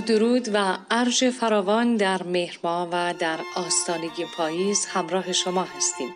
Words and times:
درود 0.00 0.48
و 0.52 0.78
عرش 0.90 1.24
فراوان 1.24 1.96
در 1.96 2.22
مهرما 2.22 2.88
و 2.92 3.14
در 3.18 3.38
آستانگی 3.56 4.24
پاییز 4.36 4.86
همراه 4.86 5.32
شما 5.32 5.62
هستیم. 5.62 6.14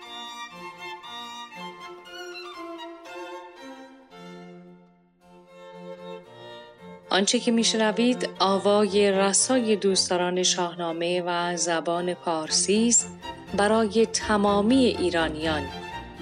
آنچه 7.10 7.38
که 7.38 7.50
میشنوید 7.50 8.28
آوای 8.38 9.12
رسای 9.12 9.76
دوستداران 9.76 10.42
شاهنامه 10.42 11.22
و 11.26 11.56
زبان 11.56 12.14
پارسی 12.14 12.88
است 12.88 13.18
برای 13.56 14.06
تمامی 14.06 14.84
ایرانیان 14.84 15.62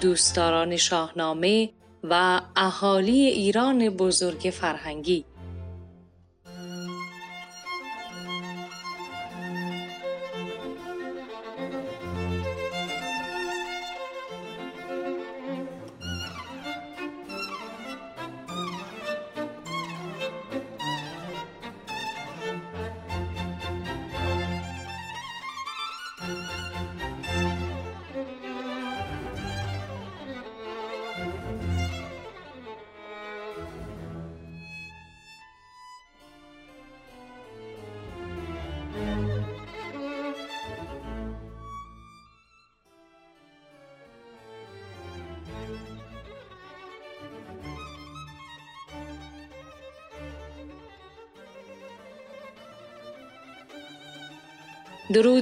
دوستداران 0.01 0.77
شاهنامه 0.77 1.69
و 2.03 2.41
اهالی 2.55 3.25
ایران 3.25 3.89
بزرگ 3.89 4.53
فرهنگی 4.53 5.25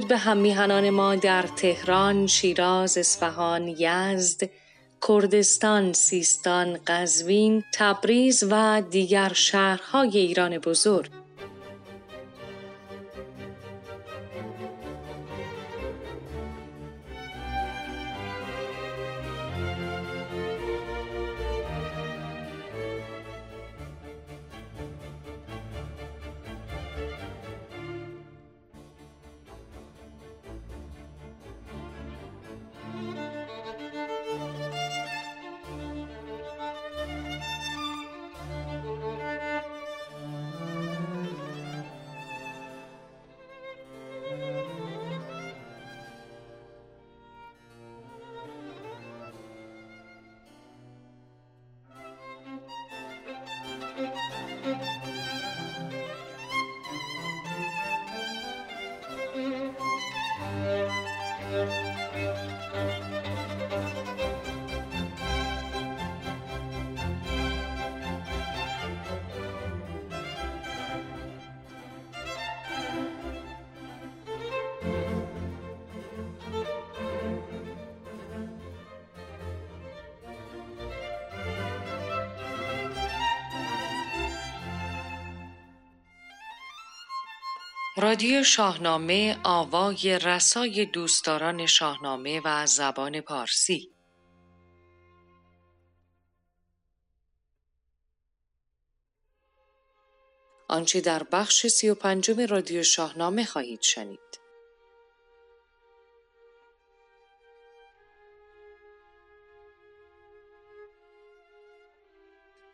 به 0.08 0.16
هم 0.16 0.38
ما 0.90 1.14
در 1.14 1.42
تهران، 1.42 2.26
شیراز، 2.26 2.98
اصفهان، 2.98 3.68
یزد، 3.68 4.50
کردستان، 5.08 5.92
سیستان، 5.92 6.78
قزوین، 6.86 7.64
تبریز 7.74 8.44
و 8.50 8.82
دیگر 8.90 9.32
شهرهای 9.34 10.18
ایران 10.18 10.58
بزرگ. 10.58 11.10
رادیو 88.00 88.44
شاهنامه 88.44 89.38
آوای 89.44 90.18
رسای 90.18 90.86
دوستداران 90.86 91.66
شاهنامه 91.66 92.40
و 92.44 92.66
زبان 92.66 93.20
پارسی 93.20 93.90
آنچه 100.68 101.00
در 101.00 101.22
بخش 101.22 101.66
سی 101.66 101.88
و 101.88 101.94
پنجم 101.94 102.40
رادیو 102.40 102.82
شاهنامه 102.82 103.44
خواهید 103.44 103.82
شنید. 103.82 104.40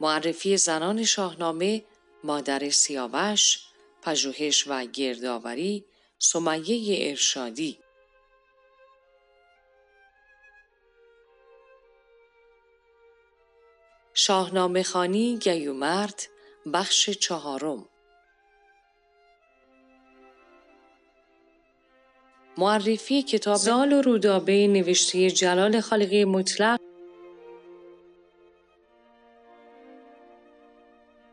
معرفی 0.01 0.57
زنان 0.57 1.05
شاهنامه 1.05 1.85
مادر 2.25 2.71
سیاوش 2.71 3.74
پژوهش 4.05 4.65
و 4.67 4.87
گردآوری 4.87 5.85
سمیه 6.19 7.11
ارشادی. 7.11 7.79
شاهنامه 14.15 14.83
خانی 14.83 15.39
گیومرد 15.39 16.29
بخش 16.73 17.11
چهارم. 17.11 17.89
معرفی 22.59 23.23
کتاب 23.23 23.57
زال 23.57 23.93
و 23.93 24.03
رودابه 24.03 24.67
نوشته 24.67 25.31
جلال 25.31 25.81
خالقی 25.81 26.25
مطلق 26.25 26.81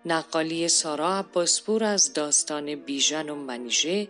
نقالی 0.06 0.68
سارا 0.68 1.18
عباسپور 1.18 1.84
از 1.84 2.14
داستان 2.14 2.76
بیژن 2.76 3.30
و 3.30 3.36
منیژه 3.36 4.08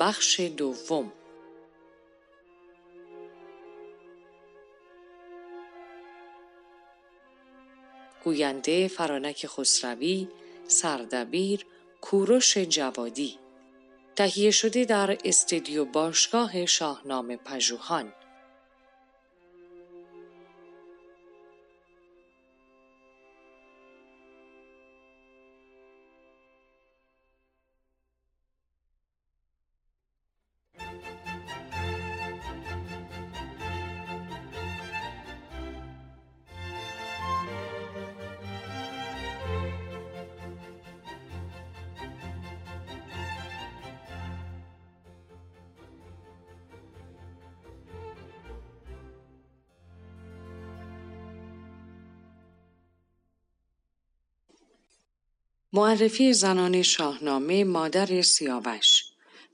بخش 0.00 0.40
دوم. 0.40 1.12
گوینده 8.24 8.88
فرانک 8.88 9.46
خسروی 9.46 10.28
سردبیر 10.68 11.66
کوروش 12.00 12.58
جوادی. 12.58 13.38
تهیه 14.16 14.50
شده 14.50 14.84
در 14.84 15.18
استدیو 15.24 15.84
باشگاه 15.84 16.66
شاهنامه 16.66 17.36
پژوهان. 17.36 18.12
معرفی 55.96 56.32
زنان 56.32 56.82
شاهنامه 56.82 57.64
مادر 57.64 58.22
سیاوش 58.22 59.02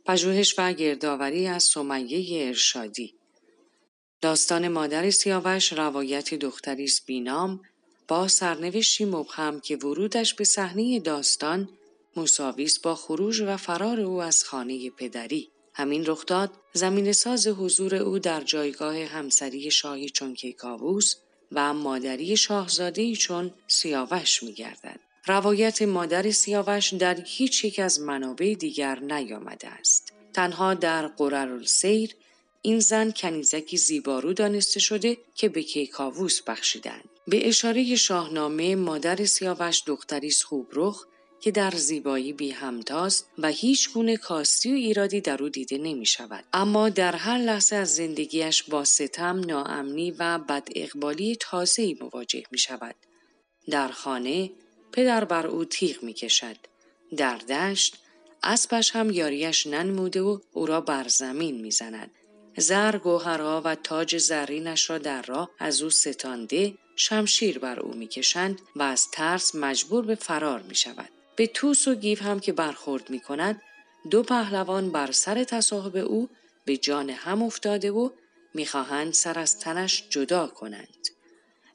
پژوهش 0.06 0.54
و 0.58 0.72
گردآوری 0.72 1.46
از 1.46 1.62
سمیه 1.62 2.46
ارشادی 2.46 3.14
داستان 4.20 4.68
مادر 4.68 5.10
سیاوش 5.10 5.72
روایت 5.72 6.34
دختری 6.34 6.84
است 6.84 7.06
بینام 7.06 7.60
با 8.08 8.28
سرنوشتی 8.28 9.04
مبهم 9.04 9.60
که 9.60 9.76
ورودش 9.76 10.34
به 10.34 10.44
صحنه 10.44 11.00
داستان 11.00 11.68
مساویس 12.16 12.78
با 12.78 12.94
خروج 12.94 13.40
و 13.40 13.56
فرار 13.56 14.00
او 14.00 14.22
از 14.22 14.44
خانه 14.44 14.90
پدری 14.90 15.50
همین 15.74 16.06
رخداد 16.06 16.50
زمین 16.72 17.12
ساز 17.12 17.46
حضور 17.46 17.94
او 17.94 18.18
در 18.18 18.40
جایگاه 18.40 19.04
همسری 19.04 19.70
شاهی 19.70 20.10
چون 20.10 20.34
کیکاووس 20.34 21.14
و 21.52 21.74
مادری 21.74 22.36
شاهزادهی 22.36 23.16
چون 23.16 23.54
سیاوش 23.66 24.42
می 24.42 24.52
گردد. 24.52 25.11
روایت 25.26 25.82
مادر 25.82 26.30
سیاوش 26.30 26.94
در 26.94 27.20
هیچ 27.24 27.64
یک 27.64 27.78
از 27.78 28.00
منابع 28.00 28.54
دیگر 28.54 28.98
نیامده 28.98 29.68
است. 29.68 30.12
تنها 30.34 30.74
در 30.74 31.06
قررالسیر 31.06 32.14
این 32.62 32.80
زن 32.80 33.10
کنیزکی 33.10 33.76
زیبارو 33.76 34.32
دانسته 34.32 34.80
شده 34.80 35.18
که 35.34 35.48
به 35.48 35.62
کیکاووس 35.62 36.42
بخشیدند. 36.42 37.08
به 37.28 37.48
اشاره 37.48 37.96
شاهنامه 37.96 38.76
مادر 38.76 39.24
سیاوش 39.24 39.82
دختری 39.86 40.30
خوبرخ 40.30 41.06
که 41.40 41.50
در 41.50 41.70
زیبایی 41.70 42.32
بی 42.32 42.50
همتاست 42.50 43.30
و 43.38 43.48
هیچ 43.48 43.92
گونه 43.92 44.16
کاستی 44.16 44.72
و 44.72 44.74
ایرادی 44.74 45.20
در 45.20 45.42
او 45.42 45.48
دیده 45.48 45.78
نمی 45.78 46.06
شود. 46.06 46.44
اما 46.52 46.88
در 46.88 47.16
هر 47.16 47.38
لحظه 47.38 47.76
از 47.76 47.94
زندگیش 47.94 48.62
با 48.62 48.84
ستم، 48.84 49.40
ناامنی 49.40 50.10
و 50.10 50.38
بد 50.38 50.68
اقبالی 50.76 51.36
تازه‌ای 51.40 51.96
مواجه 52.00 52.42
می 52.50 52.58
شود. 52.58 52.94
در 53.70 53.88
خانه 53.88 54.50
پدر 54.92 55.24
بر 55.24 55.46
او 55.46 55.64
تیغ 55.64 56.02
می 56.02 56.12
کشد. 56.12 56.56
در 57.16 57.36
دشت 57.36 57.96
اسبش 58.42 58.90
هم 58.96 59.10
یاریش 59.10 59.66
ننموده 59.66 60.20
و 60.22 60.38
او 60.52 60.66
را 60.66 60.80
بر 60.80 61.08
زمین 61.08 61.60
می 61.60 61.70
زند. 61.70 62.10
زر 62.56 62.98
گوهرها 62.98 63.62
و 63.64 63.74
تاج 63.74 64.18
زرینش 64.18 64.90
را 64.90 64.98
در 64.98 65.22
راه 65.22 65.50
از 65.58 65.82
او 65.82 65.90
ستانده 65.90 66.74
شمشیر 66.96 67.58
بر 67.58 67.80
او 67.80 67.94
می‌کشند 67.94 68.60
و 68.76 68.82
از 68.82 69.10
ترس 69.10 69.54
مجبور 69.54 70.04
به 70.04 70.14
فرار 70.14 70.62
می 70.62 70.74
شود. 70.74 71.08
به 71.36 71.46
توس 71.46 71.88
و 71.88 71.94
گیف 71.94 72.22
هم 72.22 72.40
که 72.40 72.52
برخورد 72.52 73.10
می 73.10 73.20
کند 73.20 73.62
دو 74.10 74.22
پهلوان 74.22 74.92
بر 74.92 75.12
سر 75.12 75.44
تصاحب 75.44 75.96
او 75.96 76.28
به 76.64 76.76
جان 76.76 77.10
هم 77.10 77.42
افتاده 77.42 77.90
و 77.90 78.10
می‌خواهند 78.54 79.12
سر 79.12 79.38
از 79.38 79.58
تنش 79.58 80.04
جدا 80.10 80.46
کنند. 80.46 81.08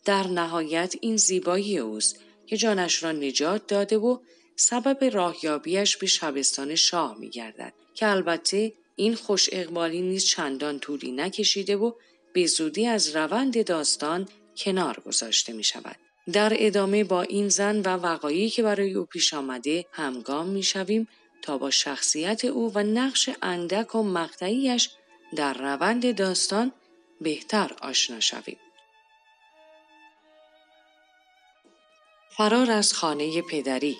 در 0.05 0.27
نهایت 0.27 0.95
این 1.01 1.17
زیبایی 1.17 1.77
اوست 1.77 2.19
که 2.47 2.57
جانش 2.57 3.03
را 3.03 3.11
نجات 3.11 3.67
داده 3.67 3.97
و 3.97 4.17
سبب 4.55 5.03
راهیابیش 5.03 5.97
به 5.97 6.07
شبستان 6.07 6.75
شاه 6.75 7.17
می 7.19 7.29
گردد 7.29 7.73
که 7.94 8.07
البته 8.07 8.73
این 8.95 9.15
خوش 9.15 9.49
اقبالی 9.51 10.01
نیز 10.01 10.25
چندان 10.25 10.79
طولی 10.79 11.11
نکشیده 11.11 11.75
و 11.75 11.91
به 12.33 12.45
زودی 12.45 12.88
از 12.88 13.15
روند 13.15 13.65
داستان 13.65 14.27
کنار 14.57 14.99
گذاشته 15.05 15.53
می 15.53 15.63
شود. 15.63 15.95
در 16.33 16.53
ادامه 16.55 17.03
با 17.03 17.21
این 17.21 17.49
زن 17.49 17.79
و 17.79 17.88
وقایی 17.88 18.50
که 18.50 18.63
برای 18.63 18.93
او 18.93 19.05
پیش 19.05 19.33
آمده 19.33 19.85
همگام 19.91 20.47
می 20.47 20.63
شویم 20.63 21.07
تا 21.41 21.57
با 21.57 21.71
شخصیت 21.71 22.45
او 22.45 22.71
و 22.75 22.83
نقش 22.83 23.29
اندک 23.41 23.95
و 23.95 24.03
مقطعیش 24.03 24.89
در 25.35 25.53
روند 25.53 26.15
داستان 26.15 26.71
بهتر 27.21 27.71
آشنا 27.81 28.19
شویم. 28.19 28.57
فرار 32.38 32.72
از 32.72 32.94
خانه 32.94 33.42
پدری 33.42 33.98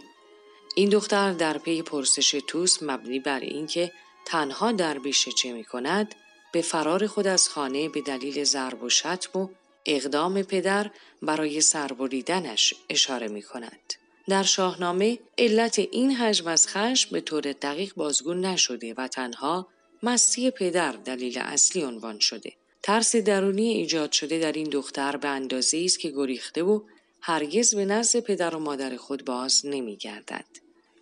این 0.76 0.90
دختر 0.90 1.34
در 1.34 1.58
پی 1.58 1.82
پرسش 1.82 2.32
توس 2.48 2.84
مبنی 2.84 3.20
بر 3.20 3.40
اینکه 3.40 3.92
تنها 4.26 4.72
در 4.72 5.00
بیشه 5.00 5.32
چه 5.32 5.54
می 5.54 5.64
کند 5.64 6.16
به 6.54 6.62
فرار 6.62 7.08
خود 7.08 7.28
از 7.28 7.50
خانه 7.50 7.90
به 7.90 8.02
دلیل 8.02 8.44
ضرب 8.44 8.84
و 8.84 8.90
شتم 8.90 9.40
و 9.40 9.48
اقدام 9.86 10.44
پدر 10.44 10.92
برای 11.22 11.62
سربریدنش 11.62 12.74
اشاره 12.90 13.28
می 13.28 13.42
کند. 13.42 13.94
در 14.30 14.44
شاهنامه 14.44 15.20
علت 15.38 15.80
این 15.80 16.12
حجم 16.12 16.48
از 16.48 16.68
خشم 16.68 17.10
به 17.12 17.22
طور 17.22 17.42
دقیق 17.42 17.94
بازگو 17.96 18.34
نشده 18.34 18.94
و 18.98 19.08
تنها 19.08 19.68
مستی 20.04 20.52
پدر 20.52 20.92
دلیل 20.92 21.38
اصلی 21.38 21.84
عنوان 21.84 22.20
شده. 22.20 22.54
ترس 22.84 23.16
درونی 23.16 23.68
ایجاد 23.68 24.12
شده 24.12 24.40
در 24.40 24.52
این 24.52 24.70
دختر 24.70 25.18
به 25.18 25.28
اندازه 25.28 25.82
است 25.86 26.00
که 26.00 26.10
گریخته 26.10 26.64
و 26.64 26.82
هرگز 27.28 27.76
به 27.76 27.86
نزد 27.86 28.20
پدر 28.20 28.56
و 28.56 28.60
مادر 28.60 28.96
خود 28.96 29.26
باز 29.26 29.66
نمی 29.66 29.96
گردد. 29.96 30.46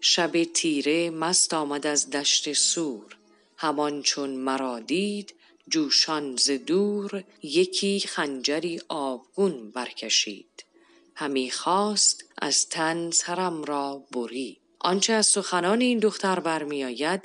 شب 0.01 0.44
تیره 0.44 1.10
مست 1.10 1.54
آمد 1.54 1.88
از 1.88 2.10
دشت 2.10 2.54
سور 2.54 3.18
همان 3.57 4.01
چون 4.01 4.30
مرا 4.30 4.80
دید 4.80 5.33
جوشان 5.68 6.36
ز 6.36 6.51
دور 6.51 7.24
یکی 7.44 8.00
خنجری 8.00 8.81
آبگون 8.88 9.72
برکشید 9.72 10.66
همی 11.16 11.51
خواست 11.51 12.25
از 12.38 12.69
تن 12.69 13.12
سرم 13.12 13.63
را 13.63 14.04
بری 14.12 14.57
آنچه 14.80 15.13
از 15.13 15.25
سخنان 15.25 15.81
این 15.81 16.00
دختر 16.00 16.39
برمیآید 16.39 17.22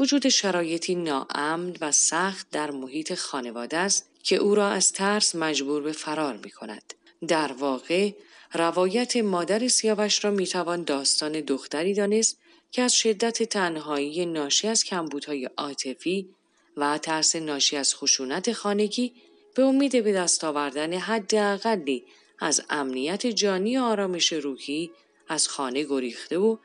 وجود 0.00 0.28
شرایطی 0.28 0.94
ناامن 0.94 1.76
و 1.80 1.92
سخت 1.92 2.50
در 2.50 2.70
محیط 2.70 3.14
خانواده 3.14 3.76
است 3.76 4.06
که 4.22 4.36
او 4.36 4.54
را 4.54 4.68
از 4.68 4.92
ترس 4.92 5.34
مجبور 5.34 5.82
به 5.82 5.92
فرار 5.92 6.36
می 6.36 6.50
کند. 6.50 6.94
در 7.28 7.52
واقع 7.52 8.12
روایت 8.54 9.16
مادر 9.16 9.68
سیاوش 9.68 10.24
را 10.24 10.30
می‌توان 10.30 10.84
داستان 10.84 11.32
دختری 11.32 11.94
دانست 11.94 12.38
که 12.70 12.82
از 12.82 12.94
شدت 12.94 13.42
تنهایی 13.42 14.26
ناشی 14.26 14.68
از 14.68 14.84
کمبودهای 14.84 15.44
عاطفی 15.44 16.28
و 16.76 16.98
ترس 16.98 17.36
ناشی 17.36 17.76
از 17.76 17.94
خشونت 17.94 18.52
خانگی 18.52 19.12
به 19.54 19.62
امید 19.62 20.04
به 20.04 20.12
دست 20.12 20.44
آوردن 20.44 20.92
حداقلی 20.92 22.04
از 22.38 22.62
امنیت 22.70 23.26
جانی 23.26 23.78
و 23.78 23.82
آرامش 23.82 24.32
روحی 24.32 24.90
از 25.28 25.48
خانه 25.48 25.84
گریخته 25.84 26.38
و 26.38 26.56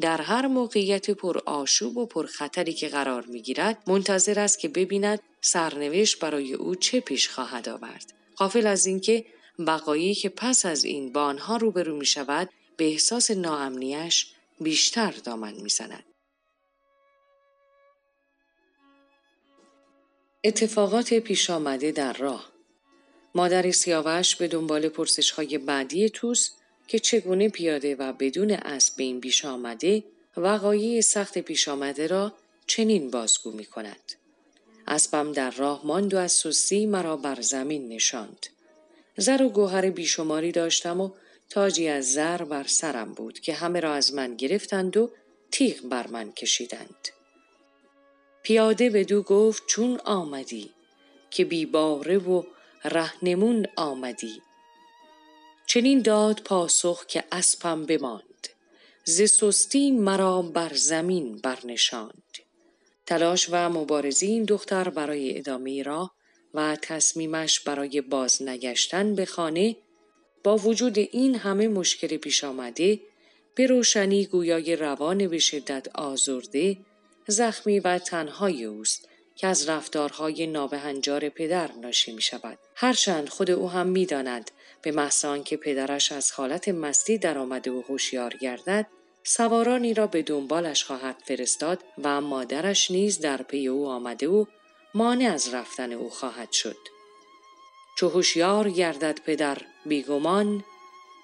در 0.00 0.20
هر 0.20 0.46
موقعیت 0.46 1.10
پر 1.10 1.38
آشوب 1.46 1.96
و 1.96 2.06
پر 2.06 2.26
خطری 2.26 2.72
که 2.72 2.88
قرار 2.88 3.26
می 3.26 3.42
گیرد 3.42 3.82
منتظر 3.86 4.40
است 4.40 4.58
که 4.58 4.68
ببیند 4.68 5.20
سرنوشت 5.40 6.18
برای 6.20 6.54
او 6.54 6.74
چه 6.74 7.00
پیش 7.00 7.28
خواهد 7.28 7.68
آورد. 7.68 8.12
قافل 8.36 8.66
از 8.66 8.86
اینکه 8.86 9.24
بقایی 9.64 10.14
که 10.14 10.28
پس 10.28 10.66
از 10.66 10.84
این 10.84 11.12
با 11.12 11.22
آنها 11.22 11.56
روبرو 11.56 11.96
می 11.96 12.06
شود 12.06 12.48
به 12.76 12.84
احساس 12.84 13.30
ناامنیش 13.30 14.26
بیشتر 14.60 15.10
دامن 15.10 15.54
می 15.54 15.68
زند. 15.68 16.04
اتفاقات 20.44 21.14
پیش 21.14 21.50
آمده 21.50 21.92
در 21.92 22.12
راه 22.12 22.50
مادر 23.34 23.70
سیاوش 23.70 24.36
به 24.36 24.48
دنبال 24.48 24.88
پرسش 24.88 25.30
های 25.30 25.58
بعدی 25.58 26.10
توس 26.10 26.50
که 26.88 26.98
چگونه 26.98 27.48
پیاده 27.48 27.94
و 27.94 28.12
بدون 28.12 28.50
اسب 28.50 28.96
به 28.96 29.02
این 29.02 29.20
پیش 29.20 29.44
آمده 29.44 30.04
وقایع 30.36 31.00
سخت 31.00 31.38
پیش 31.38 31.68
آمده 31.68 32.06
را 32.06 32.32
چنین 32.66 33.10
بازگو 33.10 33.50
می 33.50 33.64
کند. 33.64 34.12
اسبم 34.86 35.32
در 35.32 35.50
راه 35.50 35.86
ماند 35.86 36.14
و 36.14 36.18
از 36.18 36.32
سستی 36.32 36.86
مرا 36.86 37.16
بر 37.16 37.40
زمین 37.40 37.88
نشاند. 37.88 38.46
زر 39.20 39.42
و 39.42 39.48
گوهر 39.48 39.90
بیشماری 39.90 40.52
داشتم 40.52 41.00
و 41.00 41.10
تاجی 41.50 41.88
از 41.88 42.12
زر 42.12 42.42
بر 42.42 42.64
سرم 42.64 43.12
بود 43.14 43.40
که 43.40 43.54
همه 43.54 43.80
را 43.80 43.94
از 43.94 44.14
من 44.14 44.34
گرفتند 44.34 44.96
و 44.96 45.10
تیغ 45.50 45.80
بر 45.82 46.06
من 46.06 46.32
کشیدند. 46.32 47.08
پیاده 48.42 48.90
به 48.90 49.04
دو 49.04 49.22
گفت 49.22 49.62
چون 49.66 50.00
آمدی؟ 50.04 50.70
که 51.30 51.44
بیباره 51.44 52.18
و 52.18 52.42
رهنمون 52.84 53.66
آمدی. 53.76 54.42
چنین 55.66 56.02
داد 56.02 56.40
پاسخ 56.40 57.06
که 57.06 57.24
اسبم 57.32 57.86
بماند. 57.86 58.48
ز 59.04 59.22
سستی 59.22 59.90
مرا 59.90 60.42
بر 60.42 60.74
زمین 60.74 61.36
برنشاند. 61.36 62.38
تلاش 63.06 63.48
و 63.50 63.68
مبارزی 63.68 64.26
این 64.26 64.44
دختر 64.44 64.88
برای 64.88 65.38
ادامه 65.38 65.82
را 65.82 66.10
و 66.54 66.76
تصمیمش 66.82 67.60
برای 67.60 68.00
بازنگشتن 68.00 69.14
به 69.14 69.24
خانه 69.24 69.76
با 70.44 70.56
وجود 70.56 70.98
این 70.98 71.34
همه 71.34 71.68
مشکل 71.68 72.16
پیش 72.16 72.44
آمده 72.44 73.00
به 73.54 73.66
روشنی 73.66 74.26
گویای 74.26 74.76
روان 74.76 75.28
به 75.28 75.38
شدت 75.38 75.88
آزرده 75.94 76.76
زخمی 77.26 77.80
و 77.80 77.98
تنهای 77.98 78.64
اوست 78.64 79.08
که 79.36 79.46
از 79.46 79.68
رفتارهای 79.68 80.46
نابهنجار 80.46 81.28
پدر 81.28 81.72
ناشی 81.72 82.12
می 82.12 82.22
شود. 82.22 82.58
هرچند 82.74 83.28
خود 83.28 83.50
او 83.50 83.70
هم 83.70 83.86
می 83.86 84.06
داند 84.06 84.50
به 84.82 84.92
محض 84.92 85.24
که 85.44 85.56
پدرش 85.56 86.12
از 86.12 86.32
حالت 86.32 86.68
مستی 86.68 87.18
درآمده 87.18 87.70
و 87.70 87.82
هوشیار 87.88 88.36
گردد 88.36 88.86
سوارانی 89.22 89.94
را 89.94 90.06
به 90.06 90.22
دنبالش 90.22 90.84
خواهد 90.84 91.22
فرستاد 91.24 91.84
و 92.02 92.20
مادرش 92.20 92.90
نیز 92.90 93.20
در 93.20 93.42
پی 93.42 93.68
او 93.68 93.86
آمده 93.86 94.28
و 94.28 94.44
مانع 94.94 95.32
از 95.32 95.54
رفتن 95.54 95.92
او 95.92 96.10
خواهد 96.10 96.52
شد. 96.52 96.76
چو 97.96 98.08
هوشیار 98.08 98.70
گردد 98.70 99.20
پدر 99.20 99.58
بیگمان 99.86 100.64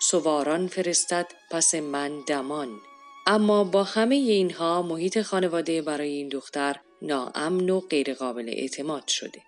سواران 0.01 0.69
فرستد 0.69 1.27
پس 1.51 1.75
من 1.75 2.21
دمان 2.27 2.81
اما 3.27 3.65
با 3.65 3.85
همه 3.85 4.15
اینها 4.15 4.83
محیط 4.83 5.23
خانواده 5.23 5.83
برای 5.83 6.09
این 6.09 6.29
دختر 6.29 6.77
ناامن 7.03 7.71
و 7.71 7.81
غیرقابل 7.81 8.49
اعتماد 8.49 9.09
شده. 9.09 9.43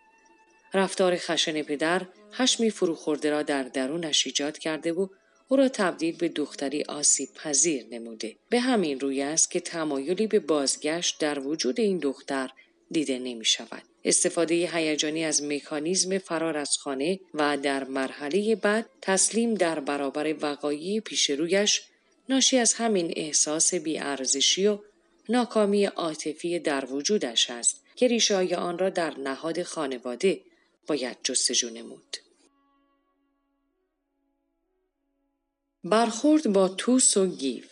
رفتار 0.75 1.17
خشن 1.17 1.63
پدر 1.63 2.07
خشمی 2.33 2.71
فروخورده 2.71 3.31
را 3.31 3.43
در 3.43 3.63
درونش 3.63 4.27
ایجاد 4.27 4.59
کرده 4.59 4.93
و 4.93 5.07
او 5.49 5.57
را 5.57 5.69
تبدیل 5.69 6.17
به 6.17 6.29
دختری 6.29 6.83
آسیب 6.83 7.29
پذیر 7.35 7.87
نموده. 7.91 8.37
به 8.49 8.61
همین 8.61 9.01
روی 9.01 9.23
است 9.23 9.51
که 9.51 9.61
تمایلی 9.61 10.27
به 10.27 10.41
بازگشت 10.41 11.21
در 11.21 11.39
وجود 11.39 11.81
این 11.81 11.99
دختر 11.99 12.51
دیده 12.91 13.19
نمی 13.19 13.45
شود. 13.45 13.83
استفاده 14.05 14.55
هیجانی 14.55 15.25
از 15.25 15.43
مکانیزم 15.43 16.19
فرار 16.19 16.57
از 16.57 16.79
خانه 16.79 17.21
و 17.35 17.57
در 17.57 17.85
مرحله 17.85 18.57
بعد 18.57 18.87
تسلیم 19.03 19.55
در 19.55 19.81
برابر 19.81 20.35
وقایع 20.41 21.01
پیش 21.01 21.31
رویش 21.31 21.83
ناشی 22.29 22.59
از 22.59 22.75
همین 22.75 23.13
احساس 23.17 23.75
بیارزشی 23.75 24.67
و 24.67 24.79
ناکامی 25.29 25.85
عاطفی 25.85 26.59
در 26.59 26.85
وجودش 26.93 27.51
است 27.51 27.85
که 27.97 28.09
ریشای 28.09 28.55
آن 28.55 28.79
را 28.79 28.91
در 28.91 29.19
نهاد 29.19 29.63
خانواده 29.63 30.41
باید 30.87 31.17
جستجو 31.23 31.71
نمود. 31.71 32.17
برخورد 35.85 36.53
با 36.53 36.69
توس 36.69 37.17
و 37.17 37.27
گیو 37.27 37.65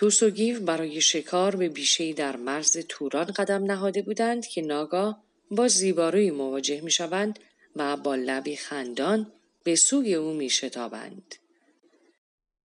توس 0.00 0.22
و 0.22 0.30
گیو 0.30 0.60
برای 0.60 1.00
شکار 1.00 1.56
به 1.56 1.68
بیشهای 1.68 2.12
در 2.12 2.36
مرز 2.36 2.78
توران 2.88 3.24
قدم 3.24 3.64
نهاده 3.64 4.02
بودند 4.02 4.46
که 4.46 4.62
ناگاه 4.62 5.24
با 5.50 5.68
زیباروی 5.68 6.30
مواجه 6.30 6.80
می 6.80 6.90
شوند 6.90 7.38
و 7.76 7.96
با 7.96 8.14
لبی 8.14 8.56
خندان 8.56 9.32
به 9.64 9.76
سوی 9.76 10.14
او 10.14 10.32
می 10.32 10.50
شتابند. 10.50 11.34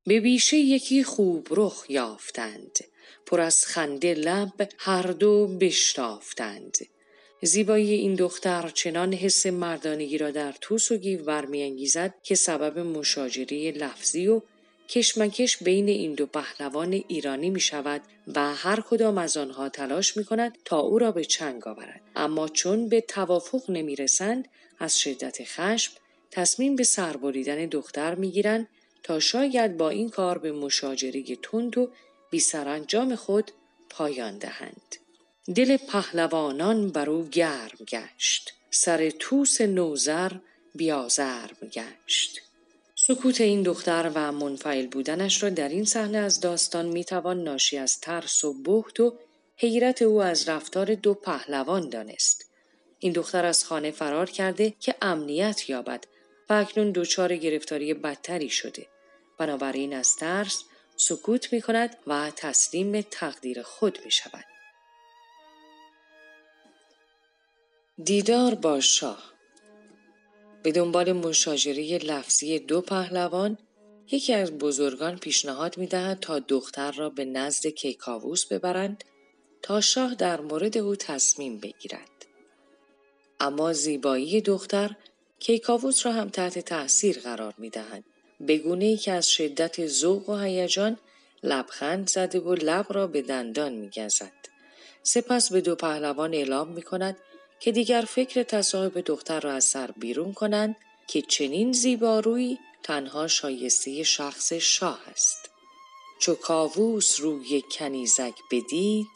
به 0.06 0.20
بیشه 0.20 0.58
یکی 0.58 1.04
خوب 1.04 1.48
رخ 1.51 1.86
یافتند. 1.89 2.80
پر 3.25 3.42
از 3.42 3.65
خنده 3.65 4.13
لب 4.13 4.70
هر 4.77 5.12
دو 5.12 5.48
بشتافتند. 5.48 6.77
زیبایی 7.42 7.94
این 7.94 8.15
دختر 8.15 8.70
چنان 8.70 9.13
حس 9.13 9.46
مردانگی 9.46 10.18
را 10.18 10.32
در 10.32 10.56
توس 10.62 10.92
و 10.92 10.98
گیو 10.98 11.24
برمیانگیزد 11.24 12.13
که 12.24 12.36
سبب 12.36 12.80
مشاجره 12.80 13.72
لفظی 13.72 14.27
و 14.27 14.42
کشمکش 14.89 15.63
بین 15.63 15.89
این 15.89 16.13
دو 16.13 16.25
پهلوان 16.25 17.04
ایرانی 17.08 17.50
می 17.50 17.60
شود 17.60 18.01
و 18.36 18.54
هر 18.56 18.82
کدام 18.82 19.18
از 19.18 19.38
آنها 19.38 19.70
تلاش 19.70 20.18
می 20.18 20.25
کند 20.25 20.58
تا 20.65 20.80
او 20.80 21.00
را 21.00 21.12
به 21.12 21.25
چنگ 21.25 21.68
آورد. 21.68 22.01
اما 22.15 22.48
چون 22.48 22.89
به 22.89 23.01
توافق 23.01 23.70
نمی 23.70 23.96
رسند 23.96 24.48
از 24.80 25.00
شدت 25.00 25.38
خشم 25.44 25.94
تصمیم 26.32 26.75
به 26.75 26.84
سربریدن 26.84 27.65
دختر 27.65 28.15
می 28.15 28.32
گیرند 28.32 28.68
تا 29.04 29.20
شاید 29.20 29.77
با 29.77 29.89
این 29.89 30.10
کار 30.10 30.38
به 30.38 30.51
مشاجره 30.51 31.36
تند 31.36 31.77
و 31.77 31.89
بی 32.30 32.39
سرانجام 32.39 33.15
خود 33.15 33.51
پایان 33.89 34.38
دهند. 34.38 34.96
دل 35.56 35.77
پهلوانان 35.77 36.89
بر 36.89 37.10
او 37.10 37.27
گرم 37.27 37.77
گشت. 37.88 38.54
سر 38.70 39.10
توس 39.10 39.62
نوزر 39.62 40.32
بیازرم 40.75 41.58
گشت. 41.74 42.45
سکوت 43.08 43.42
این 43.42 43.64
دختر 43.64 44.12
و 44.16 44.32
منفعل 44.32 44.88
بودنش 44.88 45.44
را 45.44 45.50
در 45.50 45.70
این 45.70 45.86
صحنه 45.86 46.18
از 46.18 46.40
داستان 46.40 46.86
می‌توان 46.86 47.44
ناشی 47.44 47.78
از 47.78 48.00
ترس 48.00 48.44
و 48.44 48.54
بهت 48.54 49.00
و 49.00 49.18
حیرت 49.56 50.02
او 50.02 50.22
از 50.22 50.50
رفتار 50.50 50.96
دو 50.96 51.14
پهلوان 51.14 51.90
دانست 51.90 52.46
این 53.00 53.14
دختر 53.14 53.46
از 53.46 53.66
خانه 53.66 53.92
فرار 53.92 54.30
کرده 54.30 54.74
که 54.80 54.96
امنیت 55.02 55.70
یابد 55.70 56.04
و 56.50 56.54
اکنون 56.54 56.92
دچار 56.92 57.36
گرفتاری 57.36 57.94
بدتری 57.94 58.50
شده 58.50 58.88
بنابراین 59.38 59.94
از 59.94 60.16
ترس 60.16 60.64
سکوت 60.98 61.54
می 61.54 61.62
کند 61.62 61.98
و 62.08 62.32
تسلیم 62.36 63.02
تقدیر 63.02 63.62
خود 63.62 64.00
می 64.06 64.12
شود. 64.12 64.46
دیدار 68.04 68.56
با 68.56 68.80
شاه 68.80 69.35
به 70.65 70.72
دنبال 70.72 71.12
مشاجره 71.12 71.98
لفظی 71.98 72.60
دو 72.60 72.81
پهلوان 72.81 73.57
یکی 74.12 74.34
از 74.34 74.51
بزرگان 74.51 75.17
پیشنهاد 75.17 75.77
می 75.77 75.88
دهد 75.88 76.19
تا 76.19 76.39
دختر 76.39 76.91
را 76.91 77.10
به 77.10 77.25
نزد 77.25 77.67
کیکاووس 77.67 78.45
ببرند 78.45 79.03
تا 79.62 79.81
شاه 79.81 80.15
در 80.15 80.41
مورد 80.41 80.77
او 80.77 80.95
تصمیم 80.95 81.60
بگیرد. 81.60 82.25
اما 83.39 83.74
زیبایی 83.74 84.41
دختر 84.41 84.95
کیکاووس 85.39 86.05
را 86.05 86.12
هم 86.12 86.29
تحت 86.29 86.60
تأثیر 86.60 87.19
قرار 87.19 87.53
می 87.57 87.69
دهند. 87.69 88.03
بگونه 88.48 88.86
ای 88.86 88.98
که 88.98 89.12
از 89.12 89.29
شدت 89.29 89.88
ذوق 89.88 90.29
و 90.29 90.36
هیجان 90.36 90.98
لبخند 91.43 92.10
زده 92.10 92.39
و 92.39 92.53
لب 92.53 92.86
را 92.89 93.07
به 93.07 93.22
دندان 93.22 93.74
می 93.74 93.89
گزد. 93.89 94.31
سپس 95.03 95.51
به 95.51 95.62
دو 95.62 95.75
پهلوان 95.75 96.34
اعلام 96.34 96.67
می 96.67 96.81
کند 96.81 97.17
که 97.60 97.72
دیگر 97.72 98.02
فکر 98.02 98.44
تصاحب 98.44 99.02
دختر 99.02 99.40
را 99.40 99.54
از 99.54 99.64
سر 99.64 99.92
بیرون 99.92 100.34
کنند 100.34 100.76
که 101.08 101.22
چنین 101.22 101.72
زیبارویی 101.72 102.60
تنها 102.84 103.28
شایسته 103.28 104.04
شخص 104.04 104.54
شاه 104.54 105.00
است. 105.12 105.50
چو 106.20 106.36
کاووس 106.36 107.20
روی 107.20 107.64
کنیزک 107.72 108.34
بدید 108.52 109.08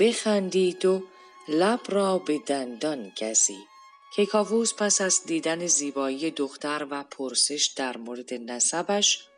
بخندید 0.00 0.84
و 0.84 1.02
لب 1.48 1.80
را 1.88 2.18
به 2.18 2.38
دندان 2.46 3.12
گزید. 3.20 3.68
کیکاووس 4.14 4.74
پس 4.74 5.00
از 5.00 5.24
دیدن 5.26 5.66
زیبایی 5.66 6.30
دختر 6.30 6.86
و 6.90 7.04
پرسش 7.10 7.70
در 7.76 7.96
مورد 7.96 8.34
نسبش 8.34 9.28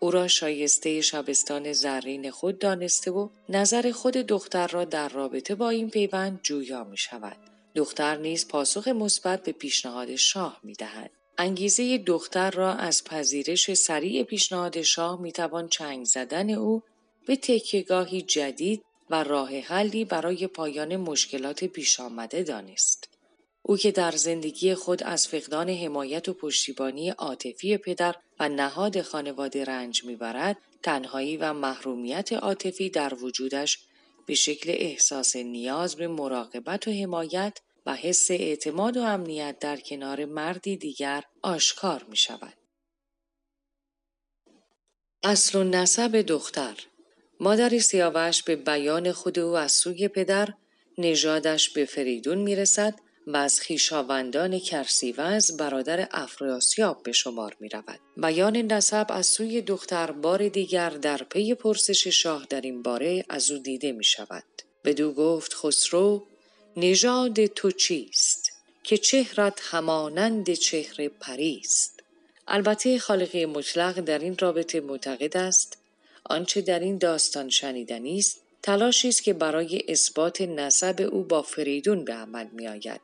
او 0.00 0.10
را 0.10 0.28
شایسته 0.28 1.00
شبستان 1.00 1.72
زرین 1.72 2.30
خود 2.30 2.58
دانسته 2.58 3.10
و 3.10 3.28
نظر 3.48 3.92
خود 3.92 4.14
دختر 4.14 4.66
را 4.66 4.84
در 4.84 5.08
رابطه 5.08 5.54
با 5.54 5.70
این 5.70 5.90
پیوند 5.90 6.40
جویا 6.42 6.84
می 6.84 6.96
شود. 6.96 7.49
دختر 7.74 8.16
نیز 8.16 8.48
پاسخ 8.48 8.88
مثبت 8.88 9.42
به 9.42 9.52
پیشنهاد 9.52 10.16
شاه 10.16 10.60
می 10.62 10.72
دهد. 10.72 11.10
انگیزه 11.38 11.98
دختر 11.98 12.50
را 12.50 12.74
از 12.74 13.04
پذیرش 13.04 13.74
سریع 13.74 14.22
پیشنهاد 14.22 14.82
شاه 14.82 15.20
می 15.20 15.32
توان 15.32 15.68
چنگ 15.68 16.04
زدن 16.04 16.50
او 16.50 16.82
به 17.26 17.36
تکیگاهی 17.36 18.22
جدید 18.22 18.84
و 19.10 19.24
راه 19.24 19.58
حلی 19.58 20.04
برای 20.04 20.46
پایان 20.46 20.96
مشکلات 20.96 21.64
پیش 21.64 22.00
آمده 22.00 22.42
دانست. 22.42 23.08
او 23.62 23.76
که 23.76 23.90
در 23.90 24.10
زندگی 24.10 24.74
خود 24.74 25.02
از 25.02 25.28
فقدان 25.28 25.68
حمایت 25.68 26.28
و 26.28 26.32
پشتیبانی 26.34 27.10
عاطفی 27.10 27.76
پدر 27.76 28.14
و 28.40 28.48
نهاد 28.48 29.02
خانواده 29.02 29.64
رنج 29.64 30.04
می‌برد 30.04 30.56
تنهایی 30.82 31.36
و 31.36 31.52
محرومیت 31.52 32.32
عاطفی 32.32 32.90
در 32.90 33.14
وجودش 33.14 33.78
به 34.30 34.36
شکل 34.36 34.70
احساس 34.70 35.36
نیاز 35.36 35.96
به 35.96 36.08
مراقبت 36.08 36.88
و 36.88 36.90
حمایت 36.90 37.58
و 37.86 37.94
حس 37.94 38.30
اعتماد 38.30 38.96
و 38.96 39.02
امنیت 39.02 39.58
در 39.58 39.76
کنار 39.76 40.24
مردی 40.24 40.76
دیگر 40.76 41.24
آشکار 41.42 42.04
می 42.08 42.16
شود. 42.16 42.52
اصل 45.22 45.58
و 45.58 45.64
نسب 45.64 46.20
دختر 46.20 46.76
مادر 47.40 47.78
سیاوش 47.78 48.42
به 48.42 48.56
بیان 48.56 49.12
خود 49.12 49.38
او 49.38 49.56
از 49.56 49.72
سوی 49.72 50.08
پدر 50.08 50.54
نژادش 50.98 51.70
به 51.70 51.84
فریدون 51.84 52.38
می 52.38 52.56
رسد 52.56 52.94
و 53.26 53.36
از 53.36 53.60
خیشاوندان 53.60 54.58
کرسیوز 54.58 55.56
برادر 55.56 56.08
افراسیاب 56.10 57.02
به 57.02 57.12
شمار 57.12 57.56
می 57.60 57.68
رود. 57.68 58.00
بیان 58.16 58.56
نسب 58.56 59.06
از 59.08 59.26
سوی 59.26 59.62
دختر 59.62 60.10
بار 60.10 60.48
دیگر 60.48 60.90
در 60.90 61.16
پی 61.22 61.54
پرسش 61.54 62.06
شاه 62.06 62.46
در 62.50 62.60
این 62.60 62.82
باره 62.82 63.24
از 63.28 63.50
او 63.50 63.58
دیده 63.58 63.92
می 63.92 64.04
شود. 64.04 64.44
بدو 64.84 65.12
گفت 65.12 65.54
خسرو 65.54 66.26
نژاد 66.76 67.46
تو 67.46 67.70
چیست 67.70 68.52
که 68.82 68.98
چهرت 68.98 69.60
همانند 69.62 70.52
چهره 70.52 71.08
پریست 71.08 72.00
البته 72.48 72.98
خالقی 72.98 73.46
مطلق 73.46 74.00
در 74.00 74.18
این 74.18 74.38
رابطه 74.38 74.80
معتقد 74.80 75.36
است 75.36 75.78
آنچه 76.24 76.60
در 76.60 76.78
این 76.78 76.98
داستان 76.98 77.48
شنیدنی 77.48 78.18
است 78.18 78.40
تلاشی 78.62 79.08
است 79.08 79.22
که 79.22 79.32
برای 79.32 79.82
اثبات 79.88 80.40
نسب 80.40 81.08
او 81.12 81.22
با 81.22 81.42
فریدون 81.42 82.04
به 82.04 82.12
عمل 82.12 82.46
می 82.52 82.68
آید. 82.68 83.00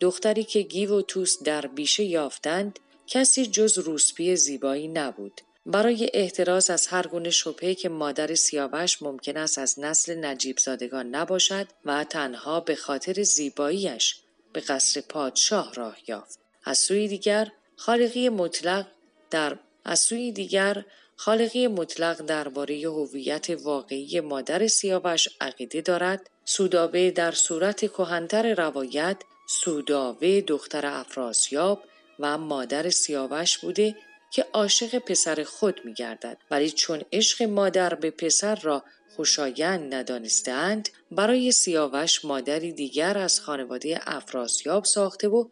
دختری 0.00 0.44
که 0.44 0.62
گیو 0.62 0.98
و 0.98 1.02
توس 1.02 1.42
در 1.42 1.66
بیشه 1.66 2.04
یافتند 2.04 2.78
کسی 3.06 3.46
جز 3.46 3.78
روسپی 3.78 4.36
زیبایی 4.36 4.88
نبود. 4.88 5.40
برای 5.66 6.10
احتراز 6.14 6.70
از 6.70 6.86
هر 6.86 7.06
گونه 7.06 7.30
شبهه 7.30 7.74
که 7.74 7.88
مادر 7.88 8.34
سیاوش 8.34 9.02
ممکن 9.02 9.36
است 9.36 9.58
از 9.58 9.78
نسل 9.78 10.24
نجیب 10.24 10.58
زادگان 10.58 11.06
نباشد 11.14 11.66
و 11.84 12.04
تنها 12.04 12.60
به 12.60 12.74
خاطر 12.74 13.22
زیباییش 13.22 14.16
به 14.52 14.60
قصر 14.60 15.00
پادشاه 15.00 15.74
راه 15.74 15.96
یافت. 16.06 16.38
از 16.64 16.78
سوی 16.78 17.08
دیگر 17.08 17.52
خالقی 17.76 18.28
مطلق 18.28 18.86
در 19.30 19.58
از 19.84 20.00
سوی 20.00 20.32
دیگر 20.32 20.84
خالقی 21.20 21.66
مطلق 21.66 22.22
درباره 22.22 22.80
هویت 22.80 23.50
واقعی 23.50 24.20
مادر 24.20 24.66
سیاوش 24.66 25.28
عقیده 25.40 25.80
دارد 25.80 26.30
سودابه 26.44 27.10
در 27.10 27.32
صورت 27.32 27.80
کهنتر 27.80 28.54
روایت 28.54 29.16
سوداوه 29.48 30.40
دختر 30.40 30.86
افراسیاب 30.86 31.82
و 32.18 32.38
مادر 32.38 32.90
سیاوش 32.90 33.58
بوده 33.58 33.96
که 34.32 34.46
عاشق 34.52 34.98
پسر 34.98 35.44
خود 35.44 35.80
می 35.84 35.94
گردد 35.94 36.38
ولی 36.50 36.70
چون 36.70 37.02
عشق 37.12 37.42
مادر 37.42 37.94
به 37.94 38.10
پسر 38.10 38.54
را 38.54 38.84
خوشایند 39.16 39.94
ندانستند 39.94 40.88
برای 41.10 41.52
سیاوش 41.52 42.24
مادری 42.24 42.72
دیگر 42.72 43.18
از 43.18 43.40
خانواده 43.40 44.00
افراسیاب 44.06 44.84
ساخته 44.84 45.28
و 45.28 45.48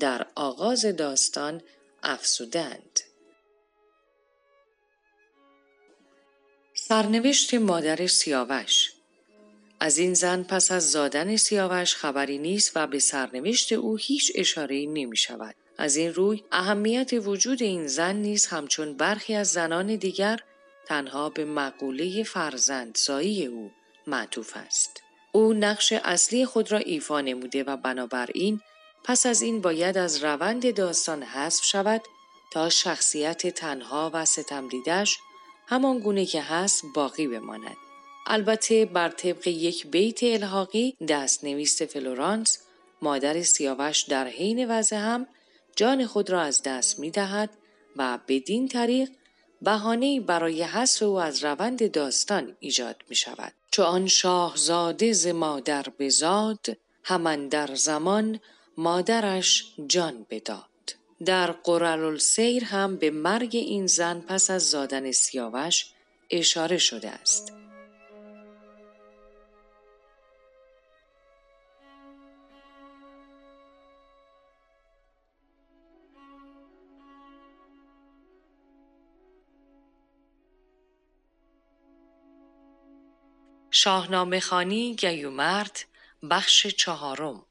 در 0.00 0.26
آغاز 0.34 0.86
داستان 0.86 1.62
افسودند. 2.02 3.07
سرنوشت 6.88 7.54
مادر 7.54 8.06
سیاوش 8.06 8.92
از 9.80 9.98
این 9.98 10.14
زن 10.14 10.42
پس 10.42 10.72
از 10.72 10.90
زادن 10.90 11.36
سیاوش 11.36 11.94
خبری 11.94 12.38
نیست 12.38 12.72
و 12.74 12.86
به 12.86 12.98
سرنوشت 12.98 13.72
او 13.72 13.96
هیچ 13.96 14.32
اشاره 14.34 14.86
نمی 14.86 15.16
شود. 15.16 15.54
از 15.78 15.96
این 15.96 16.14
روی 16.14 16.44
اهمیت 16.52 17.10
وجود 17.12 17.62
این 17.62 17.86
زن 17.86 18.16
نیز 18.16 18.46
همچون 18.46 18.96
برخی 18.96 19.34
از 19.34 19.48
زنان 19.48 19.96
دیگر 19.96 20.38
تنها 20.86 21.30
به 21.30 21.44
مقوله 21.44 22.22
فرزندزایی 22.22 23.46
او 23.46 23.70
معطوف 24.06 24.52
است. 24.56 25.02
او 25.32 25.52
نقش 25.52 25.92
اصلی 25.92 26.46
خود 26.46 26.72
را 26.72 26.78
ایفا 26.78 27.20
نموده 27.20 27.64
و 27.64 27.76
بنابراین 27.76 28.60
پس 29.04 29.26
از 29.26 29.42
این 29.42 29.60
باید 29.60 29.98
از 29.98 30.24
روند 30.24 30.74
داستان 30.74 31.22
حذف 31.22 31.64
شود 31.64 32.02
تا 32.52 32.68
شخصیت 32.68 33.46
تنها 33.46 34.10
و 34.14 34.24
ستمدیدش 34.24 35.18
همان 35.70 35.98
گونه 35.98 36.26
که 36.26 36.42
هست 36.42 36.84
باقی 36.94 37.28
بماند. 37.28 37.76
البته 38.26 38.84
بر 38.84 39.08
طبق 39.08 39.46
یک 39.46 39.86
بیت 39.86 40.22
الحاقی 40.22 40.96
دست 41.08 41.44
نویست 41.44 41.84
فلورانس 41.84 42.58
مادر 43.02 43.42
سیاوش 43.42 44.02
در 44.02 44.28
حین 44.28 44.70
وضع 44.70 44.96
هم 44.96 45.26
جان 45.76 46.06
خود 46.06 46.30
را 46.30 46.40
از 46.40 46.62
دست 46.62 46.98
می 46.98 47.10
دهد 47.10 47.50
و 47.96 48.18
بدین 48.28 48.68
طریق 48.68 49.10
بهانه 49.62 50.20
برای 50.20 50.62
حذف 50.62 51.02
او 51.02 51.20
از 51.20 51.44
روند 51.44 51.90
داستان 51.90 52.56
ایجاد 52.60 53.02
می 53.08 53.16
شود. 53.16 53.52
چو 53.70 54.06
شاهزاده 54.06 55.12
ز 55.12 55.26
مادر 55.26 55.86
بزاد 55.98 56.66
همان 57.04 57.48
در 57.48 57.74
زمان 57.74 58.40
مادرش 58.76 59.74
جان 59.86 60.26
بداد. 60.30 60.67
در 61.24 61.52
قرالسیر 61.52 62.64
هم 62.64 62.96
به 62.96 63.10
مرگ 63.10 63.50
این 63.52 63.86
زن 63.86 64.20
پس 64.20 64.50
از 64.50 64.70
زادن 64.70 65.12
سیاوش 65.12 65.86
اشاره 66.30 66.78
شده 66.78 67.10
است. 67.10 67.52
شاهنامه 83.70 84.40
خانی 84.40 84.94
گیومرد 84.94 85.84
بخش 86.30 86.66
چهارم 86.66 87.44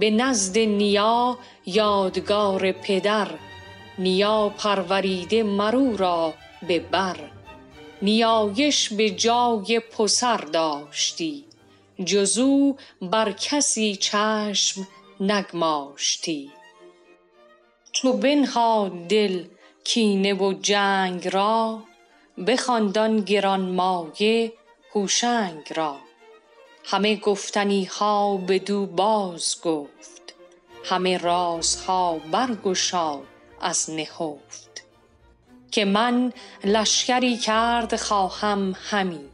به 0.00 0.10
نزد 0.10 0.58
نیا 0.58 1.38
یادگار 1.66 2.72
پدر 2.72 3.28
نیا 3.98 4.48
پروریده 4.48 5.42
مرو 5.42 5.96
را 5.96 6.34
به 6.68 6.78
بر. 6.78 7.16
نیایش 8.02 8.92
به 8.92 9.10
جای 9.10 9.80
پسر 9.80 10.36
داشتی 10.36 11.44
جزو 12.04 12.76
بر 13.02 13.32
کسی 13.32 13.96
چشم 13.96 14.88
نگماشتی. 15.20 16.50
تو 17.92 18.12
بنهاد 18.12 18.92
دل 19.08 19.44
کینه 19.84 20.34
و 20.34 20.52
جنگ 20.52 21.28
را 21.28 21.82
بخواند 22.46 23.24
گران 23.28 23.60
مایه 23.60 24.52
هوشنگ 24.94 25.72
را. 25.76 25.96
همه 26.84 27.16
گفتنی 27.16 27.84
ها 27.84 28.36
بدو 28.36 28.86
باز 28.86 29.56
گفت 29.64 30.34
همه 30.84 31.18
رازها 31.18 32.18
برگشاد 32.32 33.26
از 33.60 33.90
نهفت 33.90 34.82
که 35.70 35.84
من 35.84 36.32
لشکری 36.64 37.36
کرد 37.36 37.96
خواهم 37.96 38.76
همی 38.90 39.30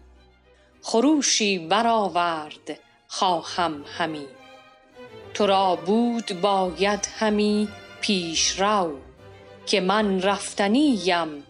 خروشی 0.82 1.58
برآورد 1.58 2.78
خواهم 3.08 3.84
همی. 3.98 4.26
تو 5.34 5.46
را 5.46 5.76
بود 5.76 6.40
باید 6.40 7.08
همی 7.18 7.68
پیش 8.00 8.60
رو 8.60 8.96
که 9.66 9.80
من 9.80 10.22
رفتنیم 10.22 11.44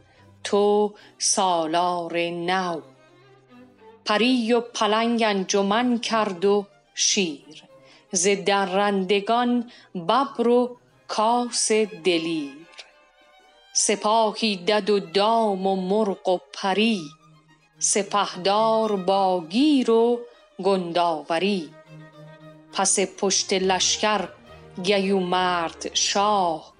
تو 0.44 0.94
سالار 1.18 2.18
نو. 2.18 2.80
پری 4.06 4.52
و 4.52 4.60
پلنگ 4.60 5.22
انجمن 5.22 5.98
کرد 5.98 6.44
و 6.44 6.66
شیر. 6.94 7.64
ز 8.12 8.28
درندگان 8.28 9.70
ببر 9.94 10.48
و 10.48 10.76
کاس 11.08 11.72
دلیر. 11.72 12.66
سپاهی 13.72 14.56
دد 14.56 14.90
و 14.90 15.00
دام 15.00 15.66
و 15.66 15.76
مرغ 15.76 16.28
و 16.28 16.38
پری. 16.52 17.02
سپهدار 17.78 18.96
با 18.96 19.44
گیر 19.48 19.90
و 19.90 20.20
گنداوری. 20.62 21.70
پس 22.72 22.98
پشت 23.00 23.52
لشکر 23.52 24.28
مرد 25.12 25.94
شاه. 25.94 26.72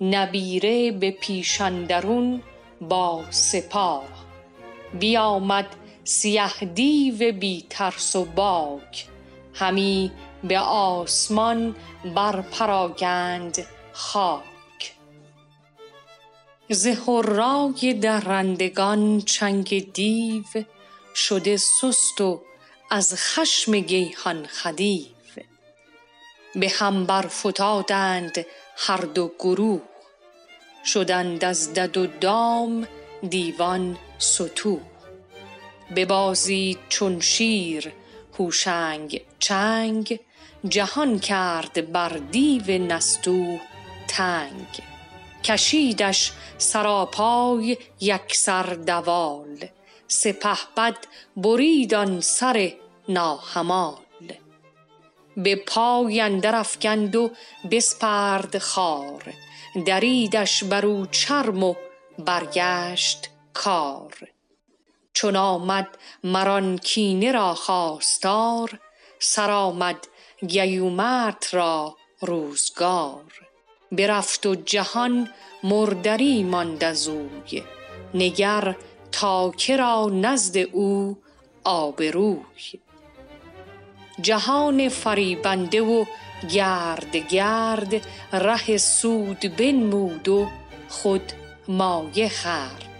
نبیره 0.00 0.92
به 0.92 1.10
پیش 1.10 1.60
اندرون 1.60 2.42
با 2.80 3.24
سپاه. 3.30 4.04
بیامد 5.00 5.66
سیه 6.04 6.64
دیو 6.74 7.32
بی 7.32 7.66
ترس 7.70 8.16
و 8.16 8.24
باک. 8.24 9.06
همی 9.54 10.12
به 10.44 10.58
آسمان 10.58 11.76
بر 12.14 12.40
پراگند 12.40 13.66
خاک. 13.92 14.94
ز 16.70 16.86
هرای 16.86 17.94
درندگان 17.94 19.20
چنگ 19.20 19.92
دیو 19.92 20.64
شده 21.14 21.56
سست 21.56 22.20
و 22.20 22.42
از 22.90 23.14
خشم 23.16 23.78
گیهان 23.80 24.46
خدیو. 24.46 25.06
به 26.54 26.68
هم 26.68 27.06
برفتادند 27.06 28.46
هر 28.76 29.00
دو 29.00 29.32
گروه. 29.38 29.82
شدند 30.84 31.44
از 31.44 31.74
دد 31.74 31.96
و 31.96 32.06
دام 32.06 32.88
دیوان 33.28 33.98
ستوه. 34.18 34.91
ببازید 35.96 36.78
چون 36.88 37.20
شیر 37.20 37.92
هوشنگ 38.38 39.22
چنگ 39.38 40.20
جهان 40.68 41.18
کرد 41.18 41.92
بر 41.92 42.08
دیو 42.08 42.78
نستوه 42.78 43.60
تنگ. 44.08 44.82
کشیدش 45.44 46.32
سراپای 46.58 47.76
سر 48.32 48.62
دوال 48.62 49.68
سپهبد 50.08 50.96
برید 51.36 51.94
آن 51.94 52.20
سر 52.20 52.72
ناهمال. 53.08 53.96
به 55.36 55.56
پای 55.56 56.20
اندر 56.20 56.54
افکند 56.54 57.16
و 57.16 57.30
بسپرد 57.70 58.58
خار 58.58 59.34
دریدش 59.86 60.64
بر 60.64 60.86
او 60.86 61.06
چرم 61.06 61.62
و 61.62 61.74
برگشت 62.18 63.30
کار. 63.54 64.14
چون 65.14 65.36
آمد 65.36 65.88
مران 66.24 66.78
کینه 66.78 67.32
را 67.32 67.54
خواستار 67.54 68.78
سرآمد 69.18 70.08
گیومرد 70.46 71.46
را 71.52 71.96
روزگار. 72.20 73.24
برفت 73.92 74.46
و 74.46 74.54
جهان 74.54 75.28
مردری 75.62 76.42
ماند 76.42 76.84
از 76.84 77.08
اوی 77.08 77.62
نگر 78.14 78.76
تا 79.12 79.50
که 79.50 79.76
را 79.76 80.10
نزد 80.12 80.56
او 80.58 81.18
آبروی. 81.64 82.80
جهان 84.20 84.88
فریبنده 84.88 85.82
و 85.82 86.04
گرد 86.50 87.16
گرد 87.16 88.06
ره 88.32 88.76
سود 88.76 89.56
بنمود 89.56 90.28
و 90.28 90.48
خود 90.88 91.32
مایه 91.68 92.28
خرد 92.28 92.91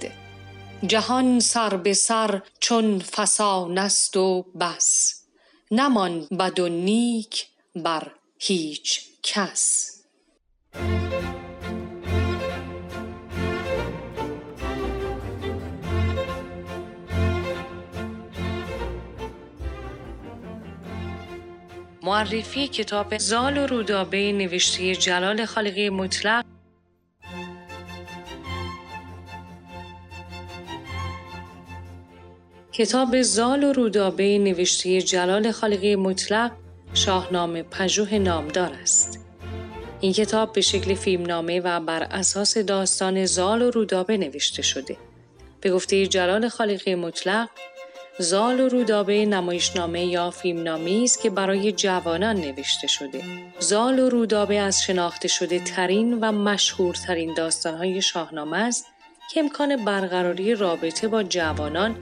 جهان 0.86 1.40
سر 1.40 1.76
به 1.76 1.94
سر 1.94 2.42
چون 2.60 2.98
فسانست 2.98 4.16
و 4.16 4.42
بس. 4.42 5.14
نمان 5.70 6.26
بد 6.38 6.60
و 6.60 6.68
نیک 6.68 7.46
بر 7.76 8.10
هیچ 8.38 9.00
کس. 9.22 9.88
معرفی 22.02 22.68
کتاب 22.68 23.18
زال 23.18 23.58
و 23.58 23.66
رودابه 23.66 24.32
نوشته 24.32 24.96
جلال 24.96 25.44
خالقی 25.44 25.90
مطلق 25.90 26.44
کتاب 32.72 33.22
زال 33.22 33.64
و 33.64 33.72
رودابه 33.72 34.38
نوشته 34.38 35.02
جلال 35.02 35.50
خالقی 35.50 35.96
مطلق 35.96 36.52
شاهنامه 36.94 37.62
پژوه 37.62 38.18
نامدار 38.18 38.72
است. 38.82 39.20
این 40.00 40.12
کتاب 40.12 40.52
به 40.52 40.60
شکل 40.60 40.94
فیلمنامه 40.94 41.60
و 41.60 41.80
بر 41.80 42.02
اساس 42.02 42.58
داستان 42.58 43.26
زال 43.26 43.62
و 43.62 43.70
رودابه 43.70 44.16
نوشته 44.16 44.62
شده. 44.62 44.96
به 45.60 45.70
گفته 45.70 46.06
جلال 46.06 46.48
خالقی 46.48 46.94
مطلق 46.94 47.48
زال 48.18 48.60
و 48.60 48.68
رودابه 48.68 49.26
نمایشنامه 49.26 50.04
یا 50.04 50.30
فیلمنامه 50.30 51.00
است 51.04 51.22
که 51.22 51.30
برای 51.30 51.72
جوانان 51.72 52.36
نوشته 52.36 52.86
شده. 52.86 53.24
زال 53.58 53.98
و 53.98 54.08
رودابه 54.08 54.58
از 54.58 54.82
شناخته 54.82 55.28
شده 55.28 55.58
ترین 55.58 56.18
و 56.20 56.32
مشهورترین 56.32 57.34
داستانهای 57.34 58.02
شاهنامه 58.02 58.56
است 58.56 58.86
که 59.30 59.40
امکان 59.40 59.84
برقراری 59.84 60.54
رابطه 60.54 61.08
با 61.08 61.22
جوانان 61.22 61.96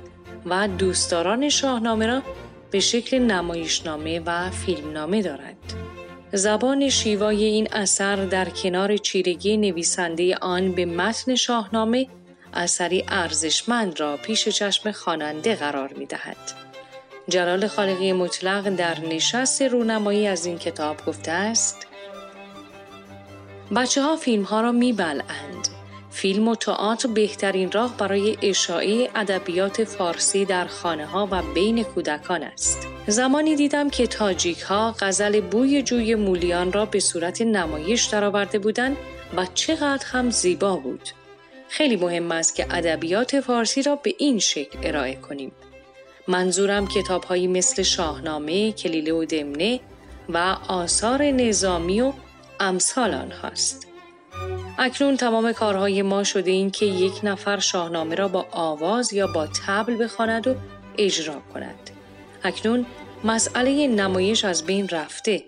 و 0.47 0.69
دوستداران 0.69 1.49
شاهنامه 1.49 2.07
را 2.07 2.23
به 2.71 2.81
شکل 2.81 3.19
نمایشنامه 3.19 4.21
و 4.21 4.51
فیلمنامه 4.51 5.23
دارد. 5.23 5.57
زبان 6.33 6.89
شیوای 6.89 7.45
این 7.45 7.69
اثر 7.73 8.17
در 8.17 8.51
کنار 8.51 8.97
چیرگی 8.97 9.57
نویسنده 9.57 10.37
آن 10.37 10.73
به 10.73 10.85
متن 10.85 11.35
شاهنامه 11.35 12.07
اثری 12.55 13.05
ارزشمند 13.09 14.01
را 14.01 14.17
پیش 14.17 14.49
چشم 14.49 14.93
خواننده 14.93 15.55
قرار 15.55 15.93
می 15.93 16.07
دهد. 16.07 16.37
جلال 17.29 17.67
خالقی 17.67 18.13
مطلق 18.13 18.69
در 18.69 19.01
نشست 19.01 19.63
رونمایی 19.63 20.27
از 20.27 20.47
این 20.47 20.59
کتاب 20.59 21.07
گفته 21.07 21.33
است 21.33 21.87
بچه 23.77 24.03
ها 24.03 24.17
فیلم 24.17 24.43
ها 24.43 24.61
را 24.61 24.73
می 24.73 24.93
بلند. 24.93 25.69
فیلم 26.21 26.49
و 26.49 26.55
تئاتر 26.55 27.09
بهترین 27.09 27.73
راه 27.73 27.97
برای 27.97 28.39
اشاعه 28.43 29.11
ادبیات 29.15 29.85
فارسی 29.85 30.45
در 30.45 30.67
خانه 30.67 31.07
ها 31.07 31.29
و 31.31 31.43
بین 31.55 31.83
کودکان 31.83 32.43
است. 32.43 32.87
زمانی 33.07 33.57
دیدم 33.57 33.91
که 33.91 34.07
تاجیک 34.07 34.61
ها 34.61 34.95
غزل 35.01 35.41
بوی 35.41 35.83
جوی 35.83 36.15
مولیان 36.15 36.73
را 36.73 36.85
به 36.85 37.01
صورت 37.01 37.43
نمایش 37.43 38.05
درآورده 38.05 38.59
بودند 38.59 38.97
و 39.37 39.47
چقدر 39.55 40.07
هم 40.07 40.31
زیبا 40.31 40.77
بود. 40.77 41.09
خیلی 41.69 41.97
مهم 41.97 42.33
است 42.33 42.55
که 42.55 42.67
ادبیات 42.71 43.41
فارسی 43.41 43.83
را 43.83 43.97
به 43.97 44.15
این 44.19 44.39
شکل 44.39 44.79
ارائه 44.83 45.15
کنیم. 45.15 45.53
منظورم 46.29 46.87
کتابهایی 46.87 47.47
مثل 47.47 47.83
شاهنامه، 47.83 48.73
کلیله 48.73 49.13
و 49.13 49.25
دمنه 49.25 49.81
و 50.29 50.57
آثار 50.69 51.23
نظامی 51.23 52.01
و 52.01 52.13
امثال 52.61 53.15
آنهاست. 53.15 53.90
اکنون 54.83 55.17
تمام 55.17 55.53
کارهای 55.53 56.03
ما 56.03 56.25
شده 56.25 56.51
این 56.51 56.71
که 56.71 56.87
یک 56.87 57.13
نفر 57.23 57.59
شاهنامه 57.59 58.15
را 58.15 58.29
با 58.29 58.47
آواز 58.51 59.13
یا 59.13 59.27
با 59.27 59.47
تبل 59.47 60.05
بخواند 60.05 60.47
و 60.47 60.55
اجرا 60.99 61.35
کند. 61.55 61.91
اکنون 62.43 62.87
مسئله 63.25 63.87
نمایش 63.87 64.45
از 64.45 64.67
بین 64.67 64.89
رفته. 64.89 65.45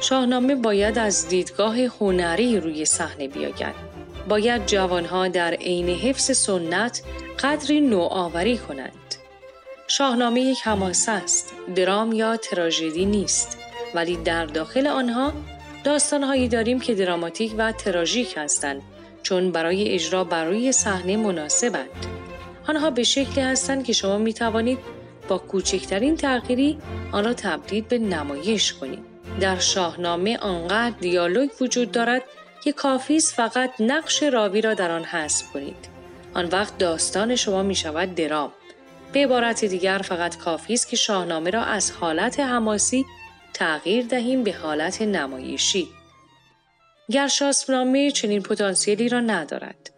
شاهنامه 0.00 0.54
باید 0.54 0.98
از 0.98 1.28
دیدگاه 1.28 1.78
هنری 1.78 2.60
روی 2.60 2.84
صحنه 2.84 3.28
بیاید. 3.28 3.74
باید 4.28 4.66
جوانها 4.66 5.28
در 5.28 5.54
عین 5.54 5.88
حفظ 5.88 6.36
سنت 6.36 7.02
قدری 7.40 7.80
نوآوری 7.80 8.58
کنند. 8.58 9.14
شاهنامه 9.88 10.40
یک 10.40 10.58
حماسه 10.64 11.12
است، 11.12 11.52
درام 11.76 12.12
یا 12.12 12.36
تراژدی 12.36 13.04
نیست، 13.04 13.58
ولی 13.94 14.16
در 14.16 14.46
داخل 14.46 14.86
آنها 14.86 15.32
داستانهایی 15.84 16.48
داریم 16.48 16.80
که 16.80 16.94
دراماتیک 16.94 17.54
و 17.58 17.72
تراژیک 17.72 18.34
هستند 18.36 18.82
چون 19.22 19.52
برای 19.52 19.88
اجرا 19.88 20.24
بر 20.24 20.44
روی 20.44 20.72
صحنه 20.72 21.16
مناسبند. 21.16 21.88
آنها 22.68 22.90
به 22.90 23.02
شکلی 23.02 23.40
هستند 23.44 23.84
که 23.84 23.92
شما 23.92 24.18
می 24.18 24.34
توانید 24.34 24.78
با 25.28 25.38
کوچکترین 25.38 26.16
تغییری 26.16 26.78
آن 27.12 27.24
را 27.24 27.34
تبدیل 27.34 27.84
به 27.84 27.98
نمایش 27.98 28.72
کنید. 28.72 29.12
در 29.40 29.58
شاهنامه 29.58 30.38
آنقدر 30.38 30.96
دیالوگ 31.00 31.50
وجود 31.60 31.92
دارد 31.92 32.22
که 32.64 32.72
کافی 32.72 33.20
فقط 33.20 33.70
نقش 33.80 34.22
راوی 34.22 34.60
را 34.60 34.74
در 34.74 34.90
آن 34.90 35.04
حذف 35.04 35.52
کنید. 35.52 35.88
آن 36.34 36.46
وقت 36.46 36.78
داستان 36.78 37.36
شما 37.36 37.62
می 37.62 37.74
شود 37.74 38.14
درام. 38.14 38.52
به 39.12 39.24
عبارت 39.24 39.64
دیگر 39.64 39.98
فقط 39.98 40.36
کافی 40.36 40.74
است 40.74 40.88
که 40.88 40.96
شاهنامه 40.96 41.50
را 41.50 41.62
از 41.62 41.90
حالت 41.90 42.40
حماسی 42.40 43.04
تغییر 43.54 44.06
دهیم 44.06 44.44
به 44.44 44.52
حالت 44.52 45.02
نمایشی. 45.02 45.88
گرشاسبنامه 47.10 48.10
چنین 48.10 48.42
پتانسیلی 48.42 49.08
را 49.08 49.20
ندارد. 49.20 49.90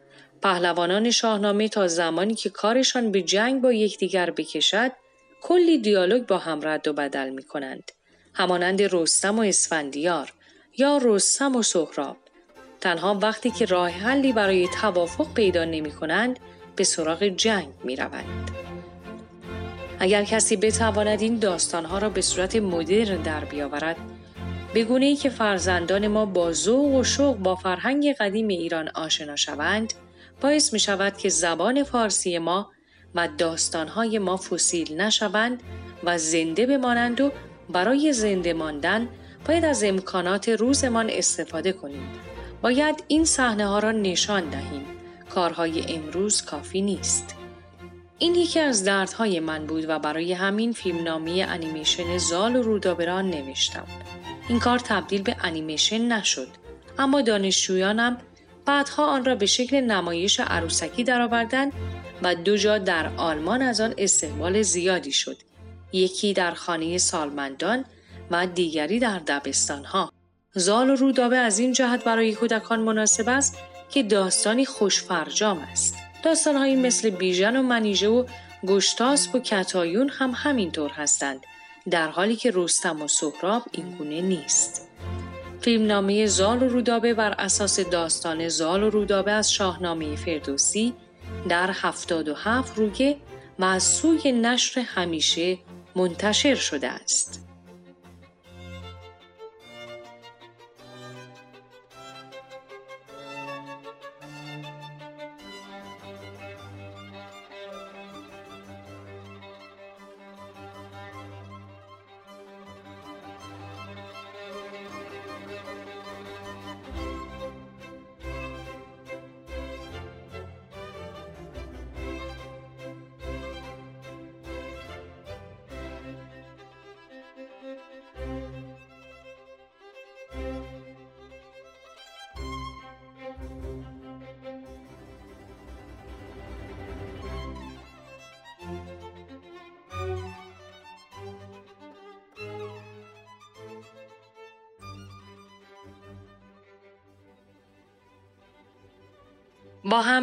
پهلوانان 0.43 1.11
شاهنامه 1.11 1.69
تا 1.69 1.89
زمانی 1.89 2.35
که 2.35 2.51
کارشان 2.51 3.13
به 3.13 3.23
جنگ 3.23 3.63
با 3.63 3.73
یکدیگر 3.73 4.31
بکشد 4.31 4.93
کلی 5.43 5.79
دیالوگ 5.79 6.27
با 6.27 6.39
هم 6.39 6.69
رد 6.69 6.89
و 6.89 6.93
بدل 6.93 7.31
می 7.31 7.43
کنند. 7.43 7.93
همانند 8.35 8.83
رستم 8.83 9.39
و 9.39 9.43
اسفندیار 9.43 10.33
یا 10.79 11.01
رستم 11.03 11.57
و 11.57 11.63
سهراب. 11.63 12.17
تنها 12.81 13.19
وقتی 13.23 13.51
که 13.51 13.65
راه 13.65 13.91
حلی 13.91 14.33
برای 14.33 14.69
توافق 14.81 15.35
پیدا 15.35 15.65
نمی 15.65 15.93
کنند 15.93 16.39
به 16.77 16.85
سراغ 16.85 17.25
جنگ 17.25 17.69
می 17.85 17.97
روند. 17.97 18.74
اگر 19.99 20.25
کسی 20.25 20.57
بتواند 20.57 21.23
این 21.23 21.39
داستانها 21.39 21.99
را 21.99 22.09
به 22.09 22.21
صورت 22.21 22.57
مدرن 22.57 23.23
در 23.23 23.45
بیاورد 23.45 23.97
به 24.75 24.85
گونه 24.85 25.07
ای 25.07 25.17
که 25.17 25.31
فرزندان 25.31 26.09
ما 26.09 26.27
با 26.27 26.53
ذوق 26.53 26.95
و 26.95 27.05
شوق 27.05 27.37
با 27.37 27.55
فرهنگ 27.55 28.13
قدیم 28.13 28.49
ایران 28.49 28.89
آشنا 28.95 29.37
شوند 29.37 29.95
باعث 30.41 30.73
می 30.73 30.79
شود 30.79 31.17
که 31.17 31.29
زبان 31.29 31.83
فارسی 31.83 32.39
ما 32.39 32.71
و 33.15 33.29
داستانهای 33.39 34.19
ما 34.19 34.37
فسیل 34.37 35.01
نشوند 35.01 35.63
و 36.05 36.19
زنده 36.19 36.67
بمانند 36.67 37.21
و 37.21 37.33
برای 37.69 38.13
زنده 38.13 38.53
ماندن 38.53 39.09
باید 39.47 39.65
از 39.65 39.85
امکانات 39.85 40.49
روزمان 40.49 41.11
استفاده 41.11 41.73
کنیم 41.73 42.09
باید 42.63 43.05
این 43.09 43.25
صحنه 43.25 43.67
ها 43.67 43.79
را 43.79 43.93
نشان 43.93 44.51
دهیم. 44.51 44.85
کارهای 45.31 45.95
امروز 45.95 46.43
کافی 46.43 46.83
نیست. 46.83 47.44
این 48.19 48.35
یکی 48.35 48.61
از 48.61 48.85
دردهای 48.85 49.41
من 49.41 49.67
بود 49.67 49.89
و 49.89 49.99
برای 49.99 50.33
همین 50.33 50.73
فیلمنامی 50.73 51.43
انیمیشن 51.43 52.19
زال 52.19 52.57
و 52.57 52.63
رودابران 52.63 53.31
نوشتم. 53.31 53.87
این 54.49 54.59
کار 54.59 54.79
تبدیل 54.79 55.23
به 55.23 55.37
انیمیشن 55.41 56.13
نشد. 56.13 56.49
اما 56.99 57.23
دانشجویانم 57.23 58.19
بعدها 58.67 59.07
آن 59.07 59.25
را 59.25 59.35
به 59.35 59.47
شکل 59.47 59.81
نمایش 59.81 60.41
عروسکی 60.41 61.05
درآوردند 61.05 61.73
و 62.23 62.35
دو 62.35 62.57
جا 62.57 62.79
در 62.79 63.11
آلمان 63.17 63.63
از 63.63 63.81
آن 63.81 63.95
استقبال 63.99 64.63
زیادی 64.63 65.13
شد. 65.13 65.37
یکی 65.93 66.33
در 66.33 66.55
خانه 66.55 66.99
سالمندان 66.99 67.85
و 68.31 68.47
دیگری 68.47 68.99
در 68.99 69.19
دبستانها. 69.19 70.13
زال 70.53 70.91
و 70.91 70.95
رودابه 70.95 71.37
از 71.37 71.59
این 71.59 71.73
جهت 71.73 72.05
برای 72.05 72.35
کودکان 72.35 72.81
مناسب 72.81 73.29
است 73.29 73.59
که 73.91 74.03
داستانی 74.03 74.65
خوشفرجام 74.65 75.59
است. 75.59 76.04
داستانهایی 76.25 76.77
مثل 76.77 77.11
بیژن 77.11 77.57
و 77.57 77.63
منیژه 77.63 78.09
و 78.09 78.25
گشتاسب 78.67 79.35
و 79.35 79.39
کتایون 79.39 80.09
هم 80.09 80.33
همینطور 80.35 80.91
هستند 80.91 81.41
در 81.91 82.09
حالی 82.09 82.37
که 82.37 82.53
رستم 82.55 83.03
و 83.03 83.09
سهراب 83.09 83.63
این 83.73 83.91
گونه 83.91 84.21
نیست. 84.21 84.89
فیلمنامه 85.61 86.27
زال 86.27 86.63
و 86.63 86.69
رودابه 86.69 87.15
بر 87.15 87.31
اساس 87.31 87.81
داستان 87.81 88.49
زال 88.49 88.83
و 88.83 88.91
رودابه 88.91 89.33
از 89.33 89.53
شاهنامه 89.53 90.17
فردوسی 90.17 90.95
در 91.49 91.71
77 91.71 92.79
روگه 92.79 93.17
و 93.59 93.65
از 93.65 93.83
سوی 93.83 94.33
نشر 94.33 94.81
همیشه 94.81 95.59
منتشر 95.97 96.55
شده 96.55 96.89
است. 96.89 97.44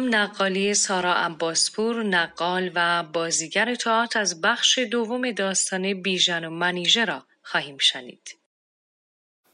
هم 0.02 0.14
نقالی 0.14 0.74
سارا 0.74 1.14
عباسپور 1.14 2.02
نقال 2.02 2.70
و 2.74 3.04
بازیگر 3.12 3.74
تئاتر 3.74 4.20
از 4.20 4.40
بخش 4.40 4.78
دوم 4.78 5.30
داستان 5.30 6.02
بیژن 6.02 6.44
و 6.44 6.50
منیژه 6.50 7.04
را 7.04 7.22
خواهیم 7.42 7.78
شنید. 7.78 8.36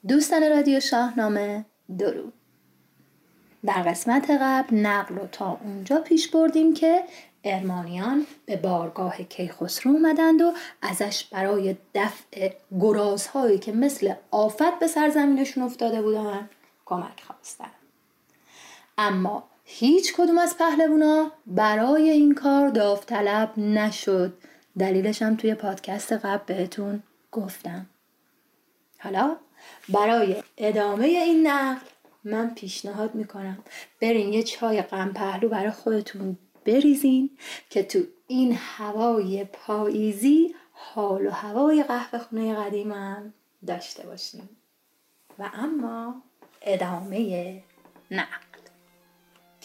دوستان 0.08 0.50
رادیو 0.50 0.80
شاهنامه 0.80 1.64
درود 1.98 2.32
در 3.64 3.82
قسمت 3.82 4.30
قبل 4.30 4.76
نقل 4.76 5.14
رو 5.14 5.26
تا 5.26 5.60
اونجا 5.64 6.00
پیش 6.00 6.28
بردیم 6.28 6.74
که 6.74 7.04
ارمانیان 7.44 8.26
به 8.46 8.56
بارگاه 8.56 9.22
کیخسرو 9.22 9.92
اومدند 9.92 10.40
و 10.40 10.52
ازش 10.82 11.24
برای 11.24 11.76
دفع 11.94 12.52
گرازهایی 12.80 13.58
که 13.58 13.72
مثل 13.72 14.14
آفت 14.30 14.78
به 14.80 14.86
سرزمینشون 14.86 15.62
افتاده 15.64 16.02
بودن 16.02 16.48
کمک 16.84 17.22
خواستن 17.26 17.70
اما 18.98 19.48
هیچ 19.70 20.12
کدوم 20.16 20.38
از 20.38 20.58
پهلوونا 20.58 21.32
برای 21.46 22.10
این 22.10 22.34
کار 22.34 22.68
داوطلب 22.68 23.58
نشد. 23.58 24.32
دلیلش 24.78 25.22
هم 25.22 25.36
توی 25.36 25.54
پادکست 25.54 26.12
قبل 26.12 26.54
بهتون 26.54 27.02
گفتم. 27.32 27.86
حالا 28.98 29.36
برای 29.88 30.42
ادامه 30.56 31.06
این 31.06 31.46
نقل 31.46 31.86
من 32.24 32.54
پیشنهاد 32.54 33.14
می‌کنم. 33.14 33.58
برین 34.00 34.32
یه 34.32 34.42
چای 34.42 34.82
غم 34.82 35.12
پهلو 35.12 35.48
برای 35.48 35.70
خودتون 35.70 36.38
بریزین 36.64 37.30
که 37.70 37.82
تو 37.82 37.98
این 38.26 38.58
هوای 38.60 39.44
پاییزی 39.44 40.54
حال 40.72 41.26
و 41.26 41.30
هوای 41.30 41.82
قهوه 41.82 42.18
خونه 42.18 42.54
قدیمم 42.54 43.34
داشته 43.66 44.06
باشیم 44.06 44.48
و 45.38 45.50
اما 45.54 46.22
ادامه 46.62 47.62
نقل. 48.10 48.47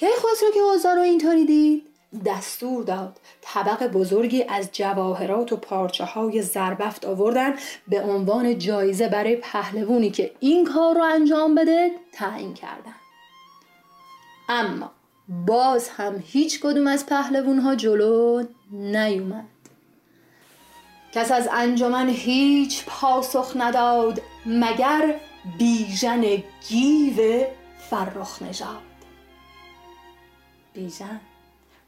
کی 0.04 0.10
خسرو 0.10 0.52
که 0.54 0.60
اوضاع 0.60 0.96
رو 0.96 1.02
اینطوری 1.02 1.46
دید؟ 1.46 1.84
دستور 2.26 2.84
داد 2.84 3.20
طبق 3.42 3.88
بزرگی 3.88 4.44
از 4.44 4.70
جواهرات 4.72 5.54
و 5.54 5.58
پارچه 5.58 6.04
های 6.06 6.42
زربفت 6.42 7.06
آوردن 7.06 7.54
به 7.88 8.02
عنوان 8.02 8.58
جایزه 8.58 9.08
برای 9.08 9.36
پهلوونی 9.36 10.10
که 10.10 10.32
این 10.40 10.66
کار 10.66 10.96
رو 10.96 11.04
انجام 11.04 11.56
بده 11.56 11.92
تعیین 12.14 12.54
کردن. 12.54 12.96
اما 14.50 14.92
باز 15.48 15.90
هم 15.90 16.24
هیچ 16.26 16.60
کدوم 16.60 16.88
از 16.88 17.06
پهلوون 17.06 17.60
ها 17.60 17.76
جلو 17.76 18.44
نیومد. 18.72 19.46
کس 21.14 21.32
از 21.32 21.50
انجمن 21.52 22.10
هیچ 22.10 22.86
پاسخ 22.86 23.54
نداد 23.56 24.22
مگر 24.46 25.16
بیژن 25.58 26.24
گیو 26.68 27.46
فرخ 27.90 28.42
نژاد 28.42 28.93
بیژن 30.74 31.20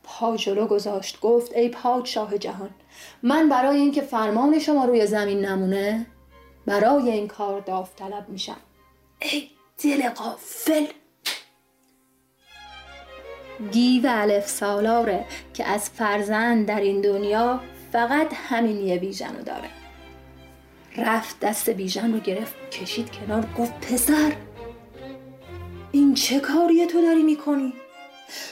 پا 0.03 0.37
جلو 0.37 0.67
گذاشت 0.67 1.19
گفت 1.19 1.53
ای 1.53 1.69
پادشاه 1.69 2.37
جهان 2.37 2.69
من 3.23 3.49
برای 3.49 3.77
اینکه 3.77 4.01
فرمان 4.01 4.59
شما 4.59 4.85
روی 4.85 5.07
زمین 5.07 5.45
نمونه 5.45 6.05
برای 6.65 7.11
این 7.11 7.27
کار 7.27 7.59
داوطلب 7.59 8.29
میشم. 8.29 8.57
ای 9.19 9.49
دل 9.83 10.09
قافل 10.09 10.85
گیو 13.71 14.03
الف 14.05 14.47
سالاره 14.47 15.25
که 15.53 15.65
از 15.65 15.89
فرزند 15.89 16.67
در 16.67 16.79
این 16.79 17.01
دنیا 17.01 17.59
فقط 17.91 18.33
همین 18.33 18.77
یه 18.77 18.97
بیژن 18.97 19.35
رو 19.35 19.43
داره. 19.43 19.69
رفت 20.97 21.39
دست 21.39 21.69
بیژن 21.69 22.13
رو 22.13 22.19
گرفت 22.19 22.69
کشید 22.71 23.11
کنار 23.11 23.45
گفت 23.57 23.73
پسر 23.73 24.33
این 25.91 26.13
چه 26.13 26.39
کاریه 26.39 26.87
تو 26.87 27.01
داری 27.01 27.23
می‌کنی؟ 27.23 27.73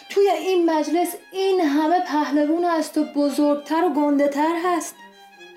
توی 0.09 0.29
این 0.29 0.71
مجلس 0.71 1.15
این 1.31 1.61
همه 1.61 1.99
پهلوون 1.99 2.65
از 2.65 2.93
تو 2.93 3.03
بزرگتر 3.03 3.83
و 3.83 3.89
گنده 3.89 4.27
تر 4.27 4.55
هست. 4.65 4.95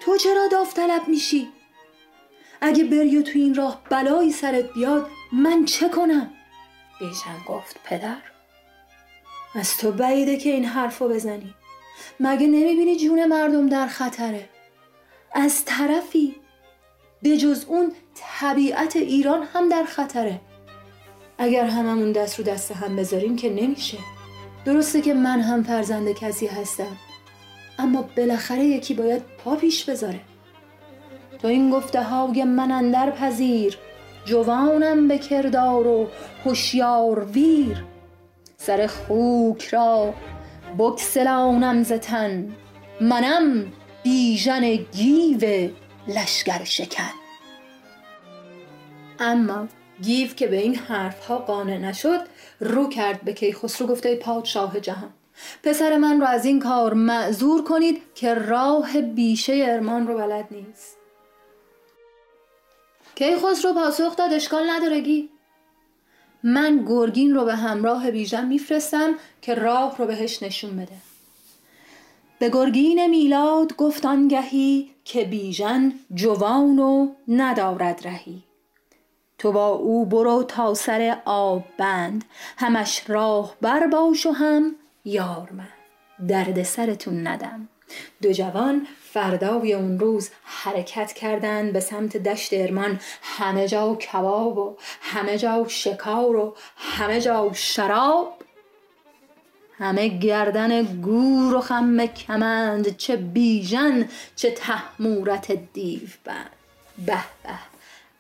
تو 0.00 0.16
چرا 0.16 0.48
داوطلب 0.48 1.09
میشی؟ 1.09 1.48
اگه 2.61 2.85
بری 2.85 3.16
و 3.16 3.22
تو 3.22 3.38
این 3.38 3.55
راه 3.55 3.83
بلایی 3.90 4.33
سرت 4.33 4.72
بیاد 4.72 5.11
من 5.33 5.64
چه 5.64 5.88
کنم؟ 5.88 6.31
بیژن 7.00 7.44
گفت 7.48 7.76
پدر. 7.85 8.16
از 9.55 9.76
تو 9.76 9.92
بعیده 9.92 10.37
که 10.37 10.50
این 10.50 10.64
حرفو 10.64 11.09
بزنی. 11.09 11.55
مگه 12.20 12.46
نمی‌بینی 12.46 12.96
جون 12.96 13.26
مردم 13.26 13.68
در 13.68 13.87
خطره؟ 13.87 14.48
از 15.35 15.64
طرفی 15.64 16.37
به 17.22 17.37
جز 17.37 17.64
اون 17.64 17.92
طبیعت 18.14 18.96
ایران 18.96 19.42
هم 19.42 19.68
در 19.68 19.85
خطره. 19.85 20.40
اگر 21.38 21.64
هممون 21.64 22.12
دست 22.12 22.38
رو 22.38 22.44
دست 22.44 22.72
هم 22.72 22.96
بذاریم 22.96 23.37
که 23.37 23.51
نمیشه. 23.51 23.99
درسته 24.64 25.01
که 25.01 25.14
من 25.14 25.40
هم 25.40 25.62
فرزند 25.62 26.12
کسی 26.12 26.46
هستم 26.46 26.96
اما 27.79 28.05
بالاخره 28.16 28.64
یکی 28.64 28.94
باید 28.94 29.22
پا 29.44 29.57
پیش 29.57 29.85
بذاره. 29.85 30.20
تو 31.38 31.49
این 31.49 31.70
گفته 31.70 32.03
های 32.03 32.44
من 32.44 32.70
اندر 32.70 33.11
پذیر 33.11 33.79
جوانم 34.25 35.09
به 35.09 35.18
کردار 35.18 35.87
و 35.87 36.09
هوشیار 36.44 37.25
ویر. 37.25 37.85
سر 38.57 38.87
خوک 38.87 39.64
را 39.64 40.14
بکسلانم 40.79 41.83
زتن 41.83 42.53
منم 43.01 43.72
بیژن 44.03 44.77
گیو 44.77 45.70
لشگر 46.09 46.64
شکن. 46.64 47.11
اما 49.20 49.68
گیو 50.02 50.28
که 50.28 50.46
به 50.46 50.56
این 50.56 50.74
حرف 50.74 51.26
ها 51.26 51.38
قانع 51.38 51.78
نشد 51.78 52.20
رو 52.61 52.88
کرد 52.88 53.20
به 53.20 53.32
کیخسرو 53.32 53.87
گفته 53.87 54.16
پادشاه 54.16 54.80
جهان 54.80 55.12
پسر 55.62 55.96
من 55.96 56.20
رو 56.20 56.26
از 56.26 56.44
این 56.44 56.61
کار 56.61 56.94
معذور 56.94 57.64
کنید 57.64 58.02
که 58.14 58.35
راه 58.35 59.00
بیشه 59.00 59.64
ارمان 59.68 60.06
رو 60.06 60.18
بلد 60.18 60.46
نیست. 60.50 60.96
کیخسرو 63.14 63.72
پاسخ 63.72 64.16
داد 64.16 64.32
اشکال 64.32 64.70
نداره 64.70 65.00
گی. 65.00 65.28
من 66.42 66.85
گرگین 66.88 67.35
رو 67.35 67.44
به 67.44 67.54
همراه 67.54 68.11
بیژن 68.11 68.46
میفرستم 68.46 69.14
که 69.42 69.54
راه 69.54 69.96
رو 69.98 70.06
بهش 70.06 70.42
نشون 70.42 70.76
بده. 70.76 70.96
به 72.38 72.50
گرگین 72.50 73.06
میلاد 73.06 73.76
گفت 73.76 74.06
آنگهی 74.06 74.90
که 75.04 75.24
بیژن 75.24 75.92
جوان 76.14 76.78
و 76.78 77.09
ندارد 77.28 78.00
رهی. 78.04 78.45
تو 79.38 79.53
با 79.53 79.68
او 79.68 80.07
برو 80.07 80.42
تا 80.42 80.75
سر 80.75 81.18
آب 81.25 81.64
بند 81.79 82.25
همش 82.57 83.03
راه 83.11 83.55
بر 83.61 83.87
باش 83.87 84.27
و 84.27 84.31
هم 84.31 84.75
یار 85.05 85.49
من 85.53 85.68
درد 86.29 86.62
سرتون 86.62 87.27
ندم. 87.27 87.68
دو 88.22 88.33
جوان 88.33 88.87
فردای 89.12 89.72
اون 89.72 89.99
روز 89.99 90.31
حرکت 90.44 91.12
کردند 91.12 91.72
به 91.72 91.81
سمت 91.81 92.16
دشت 92.16 92.53
ارمان. 92.53 93.01
همه 93.22 93.68
جا 93.68 93.94
کباب 93.94 94.59
و 94.59 94.77
همه 95.01 95.38
جا 95.38 95.64
شکار 95.68 96.37
و 96.37 96.57
همه 96.77 97.20
جا 97.20 97.51
شراب. 97.53 98.35
همه 99.79 100.09
گردن 100.09 100.83
گور 100.83 101.55
و 101.55 101.61
خم 101.61 102.07
کمند 102.07 102.96
چه 102.96 103.16
بیژن 103.16 104.09
چه 104.37 104.51
تحمورت 104.51 105.53
دیو 105.72 106.09
بند. 106.25 106.51
به 107.07 107.18
به. 107.42 107.75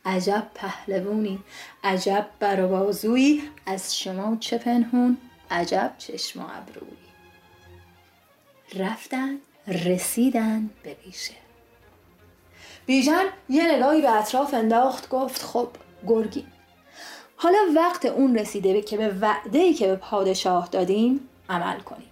عجب 0.06 0.46
پهلوونی 0.54 1.38
عجب 1.84 2.26
بربازویی 2.40 3.42
از 3.66 3.98
شما 3.98 4.36
چه 4.40 4.58
پنهون 4.58 5.16
عجب 5.50 5.94
چشم 5.98 6.40
و 6.40 6.44
ابرویی. 6.56 6.96
رفتن 8.74 9.38
رسیدن 9.66 10.70
به 10.82 10.96
بیشه 11.04 11.34
بیژن 12.86 13.24
یه 13.48 13.74
نگاهی 13.74 14.02
به 14.02 14.10
اطراف 14.10 14.54
انداخت 14.54 15.08
گفت 15.08 15.42
خب 15.42 15.68
گرگی 16.06 16.46
حالا 17.36 17.58
وقت 17.76 18.04
اون 18.04 18.38
رسیده 18.38 18.82
که 18.82 18.96
به 18.96 19.08
وعده 19.08 19.74
که 19.74 19.86
به 19.86 19.96
پادشاه 19.96 20.68
دادیم 20.72 21.28
عمل 21.48 21.80
کنیم. 21.80 22.10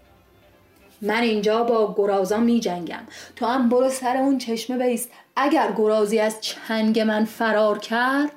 من 1.02 1.22
اینجا 1.22 1.64
با 1.64 1.94
گرازان 1.98 2.42
می 2.42 2.60
جنگم 2.60 3.02
تو 3.36 3.46
هم 3.46 3.68
برو 3.68 3.90
سر 3.90 4.16
اون 4.16 4.38
چشمه 4.38 4.86
بیست. 4.86 5.10
اگر 5.36 5.72
گرازی 5.76 6.18
از 6.18 6.40
چنگ 6.40 7.00
من 7.00 7.24
فرار 7.24 7.78
کرد 7.78 8.32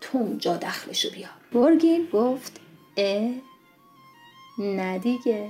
تو 0.00 0.18
اونجا 0.18 0.56
دخلشو 0.56 1.10
بیار. 1.10 1.30
برگین 1.52 2.08
گفت 2.12 2.60
اه 2.96 3.30
ندیگه 4.58 5.48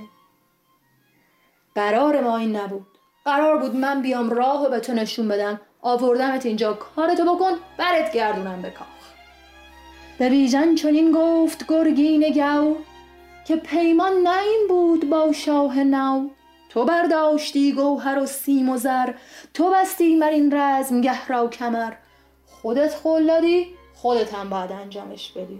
قرار 1.75 2.21
ما 2.21 2.37
این 2.37 2.55
نبود. 2.55 2.87
قرار 3.25 3.57
بود 3.57 3.75
من 3.75 4.01
بیام 4.01 4.29
راه 4.29 4.65
و 4.65 4.69
به 4.69 4.79
تو 4.79 4.93
نشون 4.93 5.27
بدم. 5.27 5.61
آوردمت 5.81 6.45
اینجا 6.45 6.73
کارتو 6.73 7.35
بکن 7.35 7.51
برت 7.77 8.13
گردونم 8.13 8.61
به 8.61 8.69
کاخ. 8.69 8.87
به 10.17 10.29
بیژن 10.29 10.75
چنین 10.75 11.11
گفت 11.11 11.67
گرگین 11.67 12.33
گو 12.33 12.75
که 13.47 13.55
پیمان 13.55 14.13
نه 14.13 14.41
این 14.43 14.65
بود 14.69 15.09
با 15.09 15.31
شاه 15.31 15.83
نو. 15.83 16.29
تو 16.69 16.85
برداشتی 16.85 17.73
گوهر 17.73 18.19
و 18.19 18.25
سیم 18.25 18.69
و 18.69 18.77
زر 18.77 19.13
تو 19.53 19.71
بستی 19.71 20.15
مر 20.15 20.29
این 20.29 20.53
رزم 20.57 21.01
گهرا 21.01 21.45
و 21.45 21.49
کمر. 21.49 21.93
خودت 22.45 22.95
خول 22.95 23.27
دادی 23.27 23.67
خودت 23.93 24.33
هم 24.33 24.49
باید 24.49 24.71
انجامش 24.71 25.31
بدی. 25.31 25.59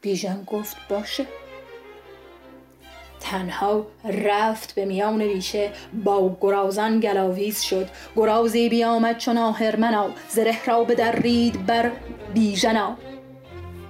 بیژن 0.00 0.44
گفت 0.44 0.76
باشه. 0.88 1.26
تنها 3.20 3.86
رفت 4.04 4.74
به 4.74 4.84
میان 4.84 5.20
ریشه 5.20 5.72
با 6.04 6.36
گرازان 6.40 7.00
گلاویز 7.00 7.60
شد. 7.60 7.88
گرازی 8.16 8.68
بیامد 8.68 9.18
چون 9.18 9.38
آهرمنا 9.38 10.10
زره 10.28 10.64
را 10.64 10.84
به 10.84 10.94
در 10.94 11.12
رید 11.12 11.66
بر 11.66 11.92
بیژنا. 12.34 12.96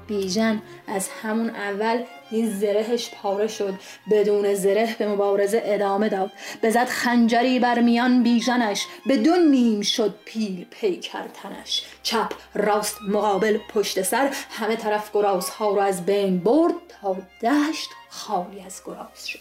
بیژن 0.06 0.62
از 0.86 1.08
همون 1.22 1.50
اول 1.50 2.04
این 2.30 2.50
زرهش 2.50 3.10
پاره 3.10 3.46
شد 3.46 3.74
بدون 4.10 4.54
زره 4.54 4.96
به 4.98 5.08
مبارزه 5.08 5.62
ادامه 5.64 6.08
داد. 6.08 6.30
بزد 6.62 6.86
خنجری 6.86 7.58
بر 7.58 7.80
میان 7.80 8.22
بیژنش 8.22 8.86
به 9.06 9.16
دو 9.16 9.36
نیم 9.36 9.80
شد 9.80 10.14
پیل 10.24 10.66
پیکر 10.70 11.28
تنش 11.28 11.84
چپ 12.02 12.32
راست 12.54 12.96
مقابل 13.08 13.58
پشت 13.74 14.02
سر 14.02 14.30
همه 14.50 14.76
طرف 14.76 15.10
گرازها 15.14 15.70
رو 15.70 15.80
از 15.80 16.06
بین 16.06 16.38
برد 16.38 16.74
تا 16.88 17.16
دشت 17.42 17.90
خالی 18.08 18.60
از 18.60 18.82
گراز 18.86 19.28
شد. 19.28 19.38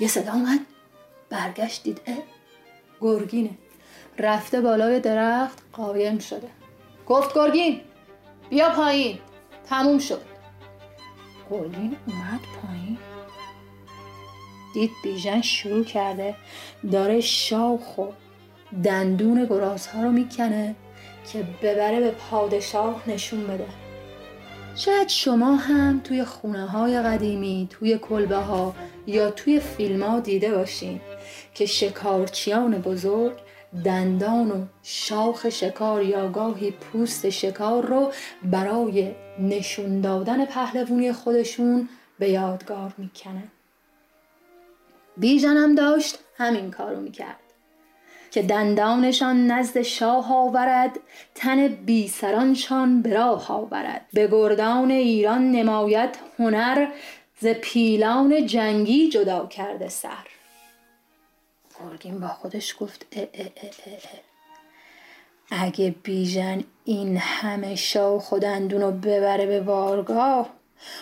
یه 0.00 0.08
صدا 0.08 0.32
اومد 0.32 0.60
برگشت 1.30 1.82
دید 1.82 2.00
اه 2.06 2.16
گرگینه. 3.00 3.50
رفته 4.18 4.60
بالای 4.60 5.00
درخت 5.00 5.58
قایم 5.72 6.18
شده. 6.18 6.48
گفت 7.06 7.34
گرگین 7.34 7.80
بیا 8.50 8.70
پایین. 8.70 9.18
تموم 9.68 9.98
شد. 9.98 10.35
گلین 11.50 11.96
اومد 12.06 12.40
پایین. 12.62 12.98
دید 14.74 14.90
بیژن 15.02 15.42
شروع 15.42 15.84
کرده 15.84 16.34
داره 16.92 17.20
شاخ 17.20 17.98
و 17.98 18.06
دندون 18.84 19.44
گرازها 19.44 20.02
رو 20.02 20.10
می‌کنه 20.10 20.74
که 21.32 21.44
ببره 21.62 22.00
به 22.00 22.10
پادشاه 22.10 23.02
نشون 23.06 23.46
بده. 23.46 23.66
شاید 24.76 25.08
شما 25.08 25.56
هم 25.56 26.00
توی 26.04 26.24
خونه 26.24 26.66
های 26.66 27.02
قدیمی 27.02 27.68
توی 27.70 27.98
کلبه 27.98 28.36
ها 28.36 28.74
یا 29.06 29.30
توی 29.30 29.60
فیلم 29.60 30.02
ها 30.02 30.20
دیده 30.20 30.54
باشین 30.54 31.00
که 31.54 31.66
شکارچیان 31.66 32.78
بزرگ 32.78 33.32
دندان 33.84 34.50
و 34.50 34.64
شاخ 34.82 35.48
شکار 35.48 36.02
یا 36.02 36.28
گاهی 36.28 36.70
پوست 36.70 37.30
شکار 37.30 37.86
رو 37.86 38.12
برای 38.42 39.14
نشون 39.38 40.00
دادن 40.00 40.44
پهلوونی 40.44 41.12
خودشون 41.12 41.88
به 42.18 42.28
یادگار 42.28 42.94
می‌کنه. 42.98 43.42
بیژنم 45.16 45.74
داشت 45.74 46.18
همین 46.36 46.70
کارو 46.70 47.00
می‌کرد 47.00 47.36
که 48.30 48.42
دندانشان 48.42 49.46
نزد 49.46 49.82
شاه 49.82 50.34
آورد 50.34 51.00
تن 51.34 51.68
بی 51.68 52.08
سرانشان 52.08 53.02
به 53.02 53.14
راه 53.14 53.52
آورد. 53.52 54.06
به 54.12 54.28
گردان 54.28 54.90
ایران 54.90 55.50
نماید 55.50 56.10
هنر 56.38 56.88
ز 57.40 57.46
پیلان 57.46 58.46
جنگی 58.46 59.08
جدا 59.08 59.46
کرده 59.46 59.88
سر. 59.88 60.35
گرگین 61.80 62.20
با 62.20 62.28
خودش 62.28 62.76
گفت 62.80 63.06
اه 63.12 63.26
اه 63.34 63.46
اه 63.86 64.26
اگه 65.50 65.94
بیژن 66.02 66.64
این 66.84 67.16
همه 67.16 67.74
شاو 67.74 68.18
خودندونو 68.18 68.90
ببره 68.90 69.46
به 69.46 69.60
بارگاه 69.60 70.50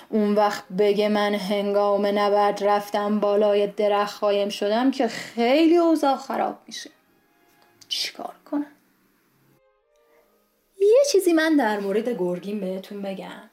اون 0.08 0.34
وقت 0.34 0.64
بگه 0.78 1.08
من 1.08 1.34
هنگام 1.34 2.06
نبرد 2.06 2.64
رفتم 2.64 3.20
بالای 3.20 3.66
درخت 3.66 4.16
خایم 4.16 4.48
شدم 4.48 4.90
که 4.90 5.08
خیلی 5.08 5.76
اوضاع 5.76 6.16
خراب 6.16 6.58
میشه. 6.66 6.90
چیکار 7.88 8.34
کنم؟ 8.50 8.66
یه 10.80 11.02
چیزی 11.12 11.32
من 11.32 11.56
در 11.56 11.80
مورد 11.80 12.08
گرگین 12.08 12.60
بهتون 12.60 13.02
بگم. 13.02 13.50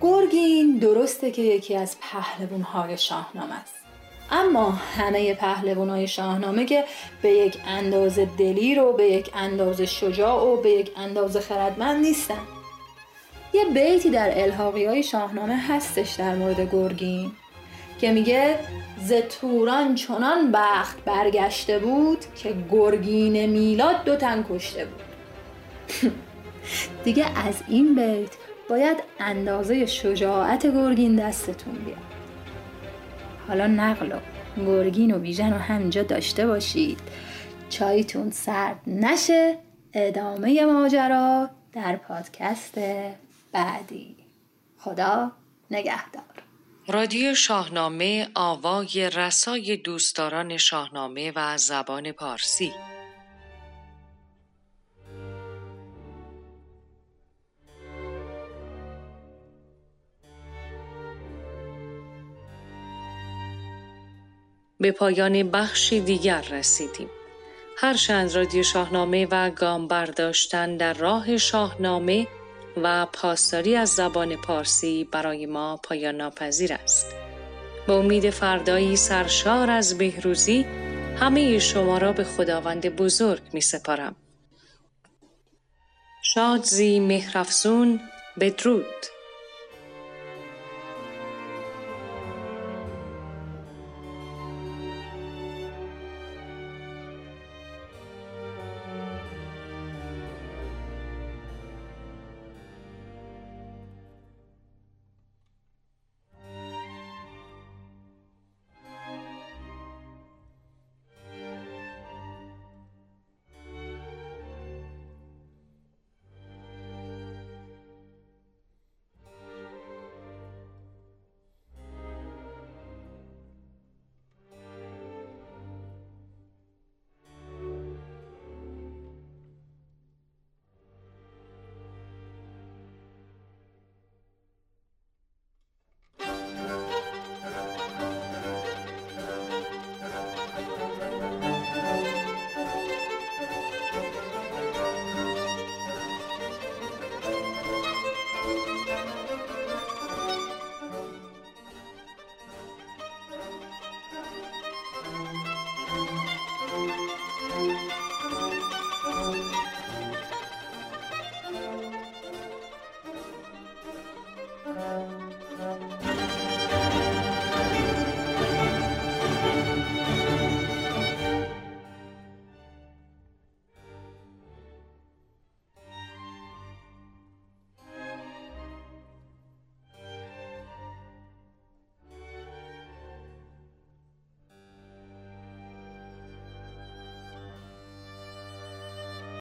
گرگین 0.00 0.78
درسته 0.78 1.30
که 1.30 1.42
یکی 1.42 1.76
از 1.76 1.96
پهلوانهای 2.00 2.98
شاهنامه 2.98 3.54
است. 3.54 3.85
اما 4.30 4.70
همه 4.70 5.34
پهلوانای 5.34 6.08
شاهنامه 6.08 6.64
که 6.64 6.84
به 7.22 7.30
یک 7.30 7.58
اندازه 7.66 8.28
دلیر 8.38 8.82
و 8.82 8.92
به 8.92 9.04
یک 9.04 9.30
اندازه 9.34 9.86
شجاع 9.86 10.44
و 10.44 10.62
به 10.62 10.70
یک 10.70 10.90
اندازه 10.96 11.40
خردمند 11.40 12.04
نیستن. 12.04 12.46
یه 13.52 13.64
بیتی 13.64 14.10
در 14.10 14.42
الحاقی 14.42 14.86
های 14.86 15.02
شاهنامه 15.02 15.56
هستش 15.56 16.12
در 16.12 16.34
مورد 16.34 16.72
گرگین 16.72 17.32
که 18.00 18.12
میگه 18.12 18.58
ز 19.04 19.12
توران 19.12 19.94
چنان 19.94 20.52
بخت 20.52 21.04
برگشته 21.04 21.78
بود 21.78 22.18
که 22.34 22.54
گرگین 22.70 23.46
میلاد 23.46 24.04
دو 24.04 24.16
تن 24.16 24.44
کشته 24.50 24.84
بود. 24.84 25.02
دیگه 27.04 27.46
از 27.46 27.54
این 27.68 27.94
بیت 27.94 28.30
باید 28.70 28.96
اندازه 29.20 29.86
شجاعت 29.86 30.66
گرگین 30.66 31.16
دستتون 31.16 31.74
بیاد. 31.74 32.15
حالا 33.48 33.66
نقل 33.66 34.12
و 34.12 34.18
گرگین 34.66 35.14
و 35.14 35.18
بیژن 35.18 35.52
رو 35.52 35.58
همینجا 35.58 36.02
داشته 36.02 36.46
باشید. 36.46 36.98
چایتون 37.68 38.30
سرد 38.30 38.80
نشه. 38.86 39.58
ادامه 39.92 40.64
ماجرا 40.64 41.50
در 41.72 41.96
پادکست 41.96 42.78
بعدی. 43.52 44.16
خدا 44.78 45.32
نگهدار. 45.70 46.22
رادیو 46.88 47.34
شاهنامه 47.34 48.28
آوای 48.34 49.10
رسای 49.10 49.76
دوستداران 49.76 50.56
شاهنامه 50.56 51.32
و 51.36 51.58
زبان 51.58 52.12
پارسی. 52.12 52.72
به 64.80 64.92
پایان 64.92 65.50
بخشی 65.50 66.00
دیگر 66.00 66.40
رسیدیم. 66.40 67.10
هرچند 67.78 68.34
رادیو 68.36 68.62
شاهنامه 68.62 69.26
و 69.30 69.50
گام 69.50 69.88
برداشتن 69.88 70.76
در 70.76 70.92
راه 70.92 71.36
شاهنامه 71.36 72.26
و 72.82 73.06
پاسداری 73.12 73.76
از 73.76 73.88
زبان 73.88 74.36
پارسی 74.36 75.04
برای 75.04 75.46
ما 75.46 75.80
پایان 75.82 76.16
ناپذیر 76.16 76.72
است. 76.72 77.06
به 77.86 77.92
امید 77.92 78.30
فردایی 78.30 78.96
سرشار 78.96 79.70
از 79.70 79.98
بهروزی 79.98 80.66
همه 81.20 81.58
شما 81.58 81.98
را 81.98 82.12
به 82.12 82.24
خداوند 82.24 82.96
بزرگ 82.96 83.42
می 83.52 83.60
سپارم. 83.60 84.16
شادزی 86.22 87.00
مهرفزون 87.00 88.00
بدرود 88.40 89.06